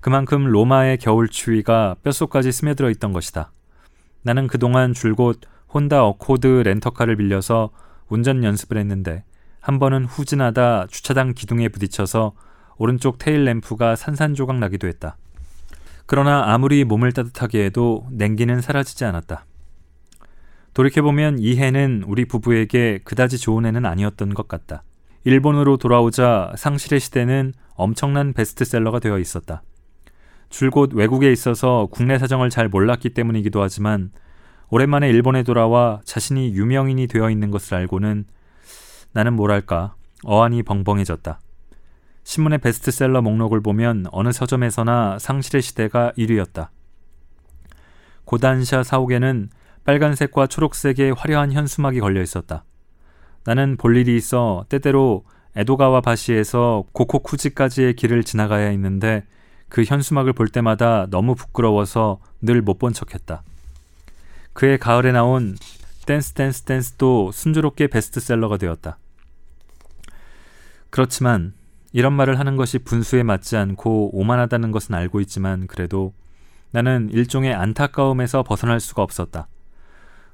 [0.00, 3.52] 그만큼 로마의 겨울 추위가 뼛속까지 스며들어 있던 것이다.
[4.22, 5.40] 나는 그동안 줄곧
[5.72, 7.70] 혼다 어코드 렌터카를 빌려서
[8.08, 9.24] 운전 연습을 했는데
[9.60, 12.32] 한 번은 후진하다 주차장 기둥에 부딪혀서
[12.78, 15.18] 오른쪽 테일 램프가 산산조각 나기도 했다.
[16.06, 19.44] 그러나 아무리 몸을 따뜻하게 해도 냉기는 사라지지 않았다.
[20.74, 24.82] 돌이켜보면 이 해는 우리 부부에게 그다지 좋은 해는 아니었던 것 같다.
[25.24, 29.62] 일본으로 돌아오자 상실의 시대는 엄청난 베스트셀러가 되어 있었다.
[30.48, 34.10] 줄곧 외국에 있어서 국내 사정을 잘 몰랐기 때문이기도 하지만
[34.68, 38.24] 오랜만에 일본에 돌아와 자신이 유명인이 되어 있는 것을 알고는
[39.12, 39.94] 나는 뭐랄까
[40.24, 41.40] 어안이 벙벙해졌다.
[42.22, 46.68] 신문의 베스트셀러 목록을 보면 어느 서점에서나 상실의 시대가 1위였다.
[48.24, 49.50] 고단샤 사옥에는
[49.84, 52.64] 빨간색과 초록색의 화려한 현수막이 걸려 있었다.
[53.44, 55.24] 나는 볼 일이 있어 때때로
[55.56, 59.24] 에도가와 바시에서 고코쿠지까지의 길을 지나가야 했는데
[59.68, 63.42] 그 현수막을 볼 때마다 너무 부끄러워서 늘 못 본 척했다.
[64.52, 65.56] 그해 가을에 나온
[66.06, 68.98] 댄스 댄스 댄스도 순조롭게 베스트셀러가 되었다.
[70.90, 71.54] 그렇지만
[71.92, 76.12] 이런 말을 하는 것이 분수에 맞지 않고 오만하다는 것은 알고 있지만 그래도
[76.72, 79.48] 나는 일종의 안타까움에서 벗어날 수가 없었다.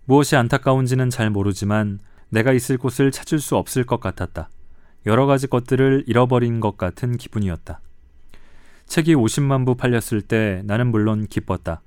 [0.07, 1.99] 무엇이 안타까운지는 잘 모르지만
[2.29, 4.49] 내가 있을 곳을 찾을 수 없을 것 같았다.
[5.05, 7.81] 여러 가지 것들을 잃어버린 것 같은 기분이었다.
[8.87, 11.81] 책이 50만 부 팔렸을 때 나는 물론 기뻤다.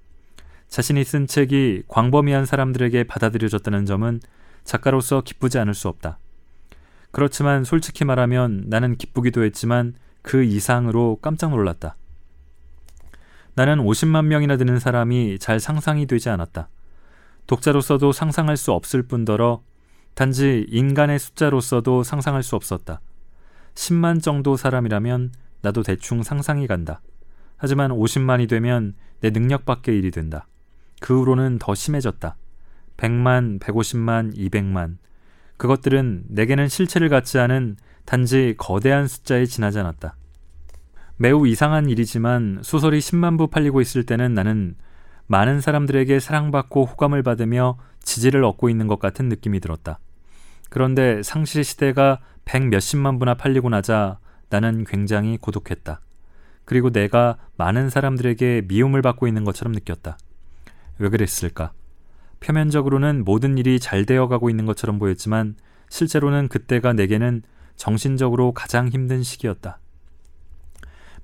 [0.68, 4.20] 자신이 쓴 책이 광범위한 사람들에게 받아들여졌다는 점은
[4.66, 6.20] 작가로서 기쁘지 않을 수 없다.
[7.12, 11.96] 그렇지만 솔직히 말하면 나는 기쁘기도 했지만 그 이상으로 깜짝 놀랐다.
[13.56, 16.68] 나는 50만 명이나 되는 사람이 잘 상상이 되지 않았다.
[17.50, 19.64] 독자로서도 상상할 수 없을 뿐더러
[20.14, 23.02] 단지 인간의 숫자로서도 상상할 수 없었다.
[23.74, 25.32] 10만 정도 사람이라면
[25.62, 27.02] 나도 대충 상상이 간다.
[27.58, 30.46] 하지만 50만이 되면 내 능력 밖의 일이 된다.
[31.02, 32.36] 그 후로는 더 심해졌다.
[32.98, 34.98] 100만, 150만, 200만.
[35.58, 40.16] 그것들은 내게는 실체를 갖지 않은 단지 거대한 숫자에 지나지 않았다.
[41.18, 44.76] 매우 이상한 일이지만 소설이 10만 부 팔리고 있을 때는 나는
[45.32, 50.00] 많은 사람들에게 사랑받고 호감을 받으며 지지를 얻고 있는 것 같은 느낌이 들었다.
[50.72, 54.18] 그런데 상실 시대가 백 몇십만 부나 팔리고 나자
[54.50, 56.02] 나는 굉장히 고독했다.
[56.66, 60.18] 그리고 내가 많은 사람들에게 미움을 받고 있는 것처럼 느꼈다.
[60.98, 61.74] 왜 그랬을까?
[62.40, 65.56] 표면적으로는 모든 일이 잘 되어 가고 있는 것처럼 보였지만
[65.90, 67.44] 실제로는 그때가 내게는
[67.76, 69.78] 정신적으로 가장 힘든 시기였다.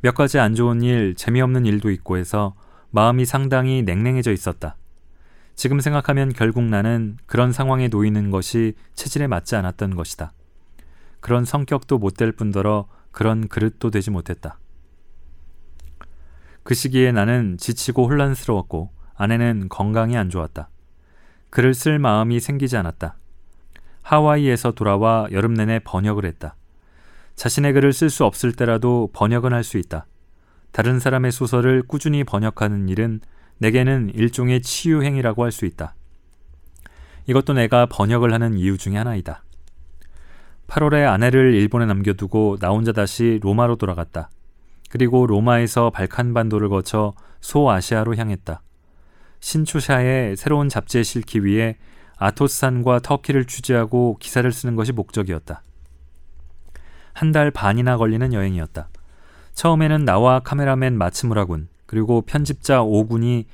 [0.01, 2.53] 몇 가지 안 좋은 일, 재미없는 일도 있고 해서
[2.95, 4.77] 마음이 상당히 냉랭해져 있었다.
[5.53, 10.31] 지금 생각하면 결국 나는 그런 상황에 놓이는 것이 체질에 맞지 않았던 것이다.
[11.19, 14.59] 그런 성격도 못 될 뿐더러 그런 그릇도 되지 못했다.
[16.63, 20.69] 그 시기에 나는 지치고 혼란스러웠고 아내는 건강이 안 좋았다.
[21.49, 23.17] 글을 쓸 마음이 생기지 않았다.
[24.03, 26.55] 하와이에서 돌아와 여름 내내 번역을 했다.
[27.35, 30.05] 자신의 글을 쓸 수 없을 때라도 번역은 할 수 있다.
[30.75, 33.21] 다른 사람의 소설을 꾸준히 번역하는 일은
[33.59, 35.95] 내게는 일종의 치유행위라고 할 수 있다.
[37.27, 39.41] 이것도 내가 번역을 하는 이유 중의 하나이다.
[40.67, 44.29] 8월에 아내를 일본에 남겨두고 나 혼자 다시 로마로 돌아갔다.
[44.89, 48.61] 그리고 로마에서 발칸반도를 거쳐 소아시아로 향했다.
[49.39, 51.77] 신추샤의 새로운 잡지에 실기 위해
[52.17, 55.63] 아토스산과 터키를 취재하고 기사를 쓰는 것이 목적이었다.
[57.13, 58.89] 한 달 반이나 걸리는 여행이었다.
[59.55, 63.45] 처음에는 나와 카메라맨 마츠무라군 그리고 편집자 오군이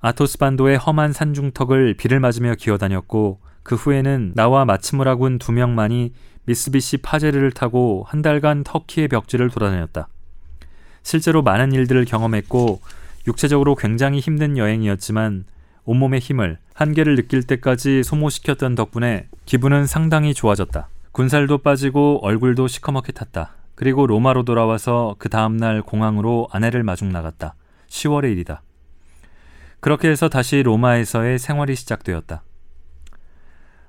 [0.00, 6.12] 아토스 반도의 험한 산중턱을 비를 맞으며 기어다녔고 그 후에는 나와 마츠무라군 두 명만이
[6.44, 10.08] 미쓰비시 파제르를 타고 한 달간 터키의 벽지를 돌아다녔다.
[11.02, 12.80] 실제로 많은 일들을 경험했고
[13.26, 15.44] 육체적으로 굉장히 힘든 여행이었지만
[15.84, 20.88] 온몸의 힘을 한계를 느낄 때까지 소모시켰던 덕분에 기분은 상당히 좋아졌다.
[21.12, 23.57] 군살도 빠지고 얼굴도 시커멓게 탔다.
[23.78, 27.54] 그리고 로마로 돌아와서 그 다음날 공항으로 아내를 마중 나갔다.
[27.86, 28.60] 10월의 일이다.
[29.78, 32.42] 그렇게 해서 다시 로마에서의 생활이 시작되었다.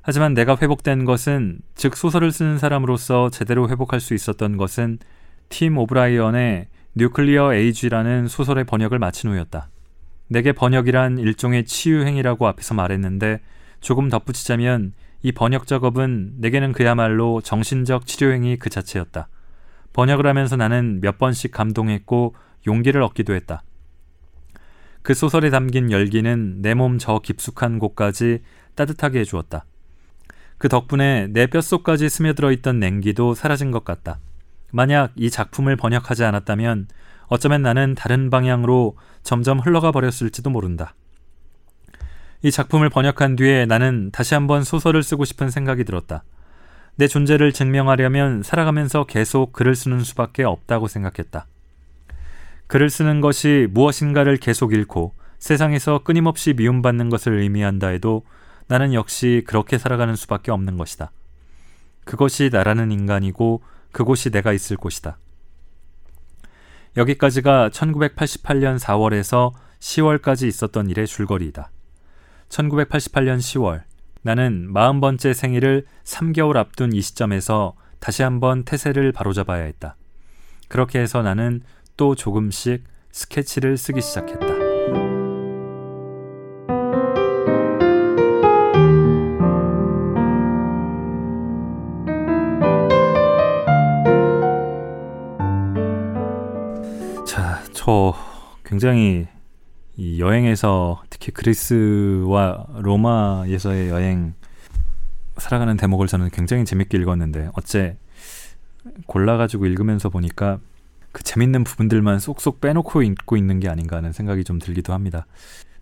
[0.03, 4.99] 하지만 내가 회복된 것은 즉 소설을 쓰는 사람으로서 제대로 회복할 수 있었던 것은
[5.49, 9.69] 팀 오브라이언의 Nuclear Age라는 소설의 번역을 마친 후였다.
[10.27, 13.41] 내게 번역이란 일종의 치유행위라고 앞에서 말했는데
[13.81, 19.29] 조금 덧붙이자면 이 번역 작업은 내게는 그야말로 정신적 치료행위 그 자체였다.
[19.93, 22.35] 번역을 하면서 나는 몇 번씩 감동했고
[22.67, 23.63] 용기를 얻기도 했다.
[25.01, 28.41] 그 소설에 담긴 열기는 내 몸 저 깊숙한 곳까지
[28.75, 29.65] 따뜻하게 해주었다.
[30.57, 34.19] 그 덕분에 내 뼛속까지 스며들어 있던 냉기도 사라진 것 같다.
[34.71, 36.87] 만약 이 작품을 번역하지 않았다면
[37.27, 40.93] 어쩌면 나는 다른 방향으로 점점 흘러가 버렸을지도 모른다.
[42.41, 46.23] 이 작품을 번역한 뒤에 나는 다시 한번 소설을 쓰고 싶은 생각이 들었다.
[46.99, 51.47] 내 존재를 증명하려면 살아가면서 계속 글을 쓰는 수밖에 없다고 생각했다.
[52.67, 58.25] 글을 쓰는 것이 무엇인가를 계속 잃고 세상에서 끊임없이 미움받는 것을 의미한다 해도
[58.67, 61.11] 나는 역시 그렇게 살아가는 수밖에 없는 것이다.
[62.03, 65.17] 그것이 나라는 인간이고 그곳이 내가 있을 곳이다.
[66.97, 71.71] 여기까지가 1988년 4월에서 10월까지 있었던 일의 줄거리이다.
[72.49, 73.83] 1988년 10월,
[74.21, 79.95] 나는 40번째 생일을 3개월 앞둔 이 시점에서 다시 한번 태세를 바로잡아야 했다.
[80.67, 81.61] 그렇게 해서 나는
[81.97, 84.69] 또 조금씩 스케치를 쓰기 시작했다.
[97.89, 98.13] 저
[98.63, 99.25] 굉장히
[99.95, 104.33] 이 여행에서 특히 그리스와 로마에서의 여행
[105.37, 107.97] 살아가는 대목을 저는 굉장히 재밌게 읽었는데 어째
[109.05, 110.59] 골라가지고 읽으면서 보니까
[111.11, 115.25] 그 재밌는 부분들만 쏙쏙 빼놓고 읽고 있는 게 아닌가 하는 생각이 좀 들기도 합니다.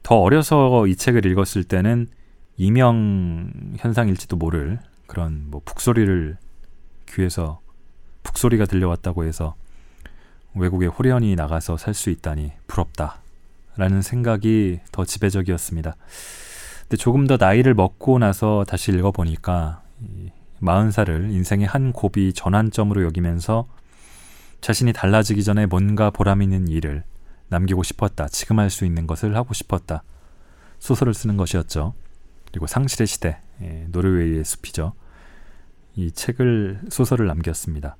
[0.01, 2.07] 더 어려서 이 책을 읽었을 때는
[2.55, 6.37] 이명 현상일지도 모를 그런 뭐 북소리를
[7.09, 7.59] 귀에서
[8.23, 9.55] 북소리가 들려왔다고 해서
[10.55, 13.21] 외국에 호련히 나가서 살 수 있다니 부럽다
[13.77, 15.95] 라는 생각이 더 지배적이었습니다.
[16.81, 19.81] 근데 조금 더 나이를 먹고 나서 다시 읽어보니까
[20.61, 23.67] 40살을 인생의 한 고비 전환점으로 여기면서
[24.61, 27.03] 자신이 달라지기 전에 뭔가 보람 있는 일을
[27.49, 28.27] 남기고 싶었다.
[28.27, 30.03] 지금 할 수 있는 것을 하고 싶었다.
[30.79, 31.93] 소설을 쓰는 것이었죠.
[32.51, 34.93] 그리고 상실의 시대, 예, 노르웨이의 숲이죠.
[35.95, 37.97] 이 책을 소설을 남겼습니다.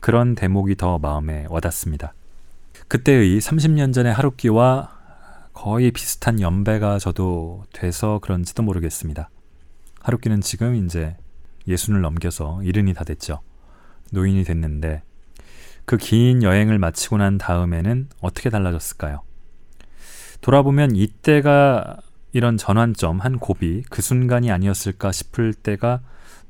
[0.00, 2.14] 그런 대목이 더 마음에 와닿습니다.
[2.88, 4.99] 그때의 30년 전의 하루키와
[5.62, 9.28] 거의 비슷한 연배가 저도 돼서 그런지도 모르겠습니다.
[10.00, 11.18] 하루키는 지금 이제
[11.68, 13.42] 예순을 넘겨서 이른이 다 됐죠.
[14.10, 15.02] 노인이 됐는데
[15.84, 19.20] 그 긴 여행을 마치고 난 다음에는 어떻게 달라졌을까요?
[20.40, 21.98] 돌아보면 이때가
[22.32, 26.00] 이런 전환점, 한 고비, 그 순간이 아니었을까 싶을 때가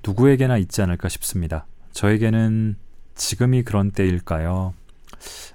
[0.06, 1.66] 누구에게나 있지 않을까 싶습니다.
[1.90, 2.76] 저에게는
[3.16, 4.72] 지금이 그런 때일까요?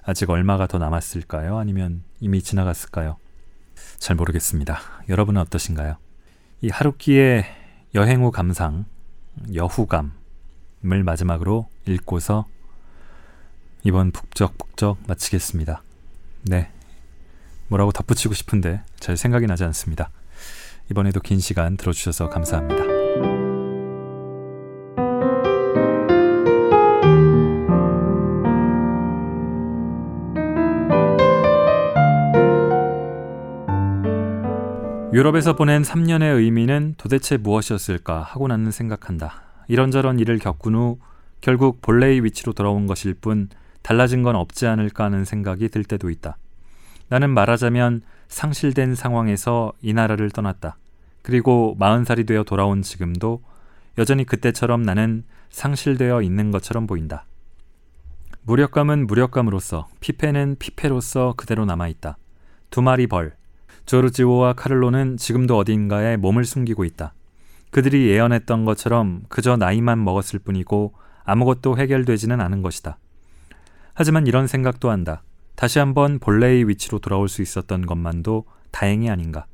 [0.04, 1.56] 아직 얼마가 더 남았을까요?
[1.56, 3.16] 아니면 이미 지나갔을까요?
[3.98, 4.78] 잘 모르겠습니다.
[5.08, 5.96] 여러분은 어떠신가요?
[6.62, 7.44] 이 하루키의
[7.94, 8.84] 여행 후 감상,
[9.54, 10.10] 여후감을
[11.04, 12.46] 마지막으로 읽고서
[13.82, 15.82] 이번 북적북적 마치겠습니다.
[16.42, 16.70] 네.
[17.68, 20.10] 뭐라고 덧붙이고 싶은데 잘 생각이 나지 않습니다.
[20.90, 22.95] 이번에도 긴 시간 들어주셔서 감사합니다.
[35.16, 39.44] 유럽에서 보낸 3년의 의미는 도대체 무엇이었을까 하고 나는 생각한다.
[39.66, 40.98] 이런저런 일을 겪은 후
[41.40, 43.48] 결국 본래의 위치로 돌아온 것일 뿐
[43.80, 46.36] 달라진 건 없지 않을까 하는 생각이 들 때도 있다.
[47.08, 50.76] 나는 말하자면 상실된 상황에서 이 나라를 떠났다.
[51.22, 53.42] 그리고 40살이 되어 돌아온 지금도
[53.96, 57.24] 여전히 그때처럼 나는 상실되어 있는 것처럼 보인다.
[58.42, 62.18] 무력감은 무력감으로서, 피폐는 피폐로서 그대로 남아있다.
[62.68, 63.34] 두 마리 벌.
[63.86, 67.14] 조르지오와 카를로는 지금도 어딘가에 몸을 숨기고 있다.
[67.70, 72.98] 그들이 예언했던 것처럼 그저 나이만 먹었을 뿐이고 아무것도 해결되지는 않은 것이다.
[73.94, 75.22] 하지만 이런 생각도 한다.
[75.54, 79.46] 다시 한번 본래의 위치로 돌아올 수 있었던 것만도 다행이 아닌가.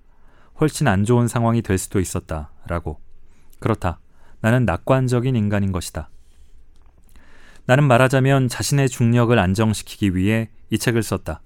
[0.60, 2.50] 훨씬 안 좋은 상황이 될 수도 있었다.
[2.66, 3.00] 라고.
[3.60, 4.00] 그렇다.
[4.40, 6.10] 나는 낙관적인 인간인 것이다.
[7.66, 11.40] 나는 말하자면 자신의 중력을 안정시키기 위해 이 책을 썼다.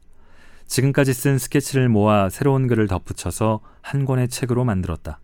[0.66, 5.20] 지금까지 쓴 스케치를 모아 새로운 글을 덧붙여서 한 권의 책으로 만들었다.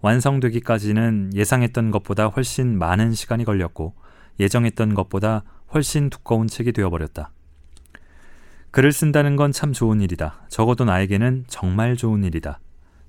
[0.00, 3.94] 완성되기까지는 예상했던 것보다 훨씬 많은 시간이 걸렸고
[4.40, 7.30] 예정했던 것보다 훨씬 두꺼운 책이 되어버렸다.
[8.72, 10.46] 글을 쓴다는 건 참 좋은 일이다.
[10.48, 12.58] 적어도 나에게는 정말 좋은 일이다.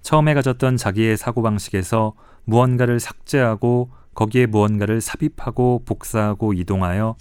[0.02, 2.14] 처음에 가졌던 자기의 사고방식에서
[2.44, 7.16] 무언가를 삭제하고 거기에 무언가를 삽입하고 복사하고 이동하여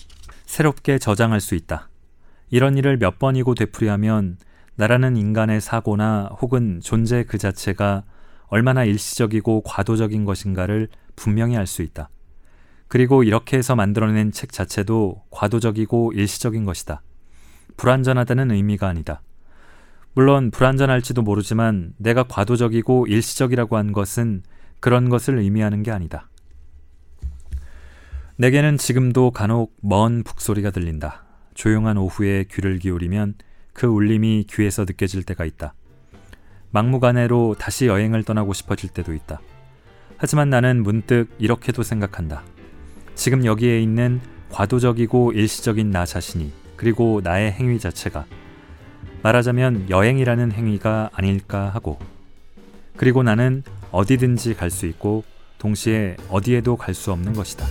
[0.44, 1.88] 새롭게 저장할 수 있다.
[2.53, 4.36] 이런 일을 몇 번이고 되풀이하면
[4.76, 8.05] 나라는 인간의 사고나 혹은 존재 그 자체가
[8.48, 12.11] 얼마나 일시적이고 과도적인 것인가를 분명히 알 수 있다.
[12.88, 17.00] 그리고 이렇게 해서 만들어낸 책 자체도 과도적이고 일시적인 것이다.
[17.78, 19.22] 불완전하다는 의미가 아니다.
[20.12, 24.42] 물론 불완전할지도 모르지만 내가 과도적이고 일시적이라고 한 것은
[24.78, 26.28] 그런 것을 의미하는 게 아니다.
[28.36, 31.32] 내게는 지금도 간혹 먼 북소리가 들린다.
[31.55, 33.34] 조용한 오후에 귀를 기울이면
[33.72, 35.74] 그 울림이 귀에서 느껴질 때가 있다.
[36.70, 39.40] 막무가내로 다시 여행을 떠나고 싶어질 때도 있다.
[40.16, 42.42] 하지만 나는 문득 이렇게도 생각한다.
[43.14, 48.26] 지금 여기에 있는 과도적이고 일시적인 나 자신이 그리고 나의 행위 자체가
[49.22, 51.98] 말하자면 여행이라는 행위가 아닐까 하고
[52.96, 55.24] 그리고 나는 어디든지 갈 수 있고
[55.59, 57.66] 동시에 어디에도 갈 수 없는 것이다.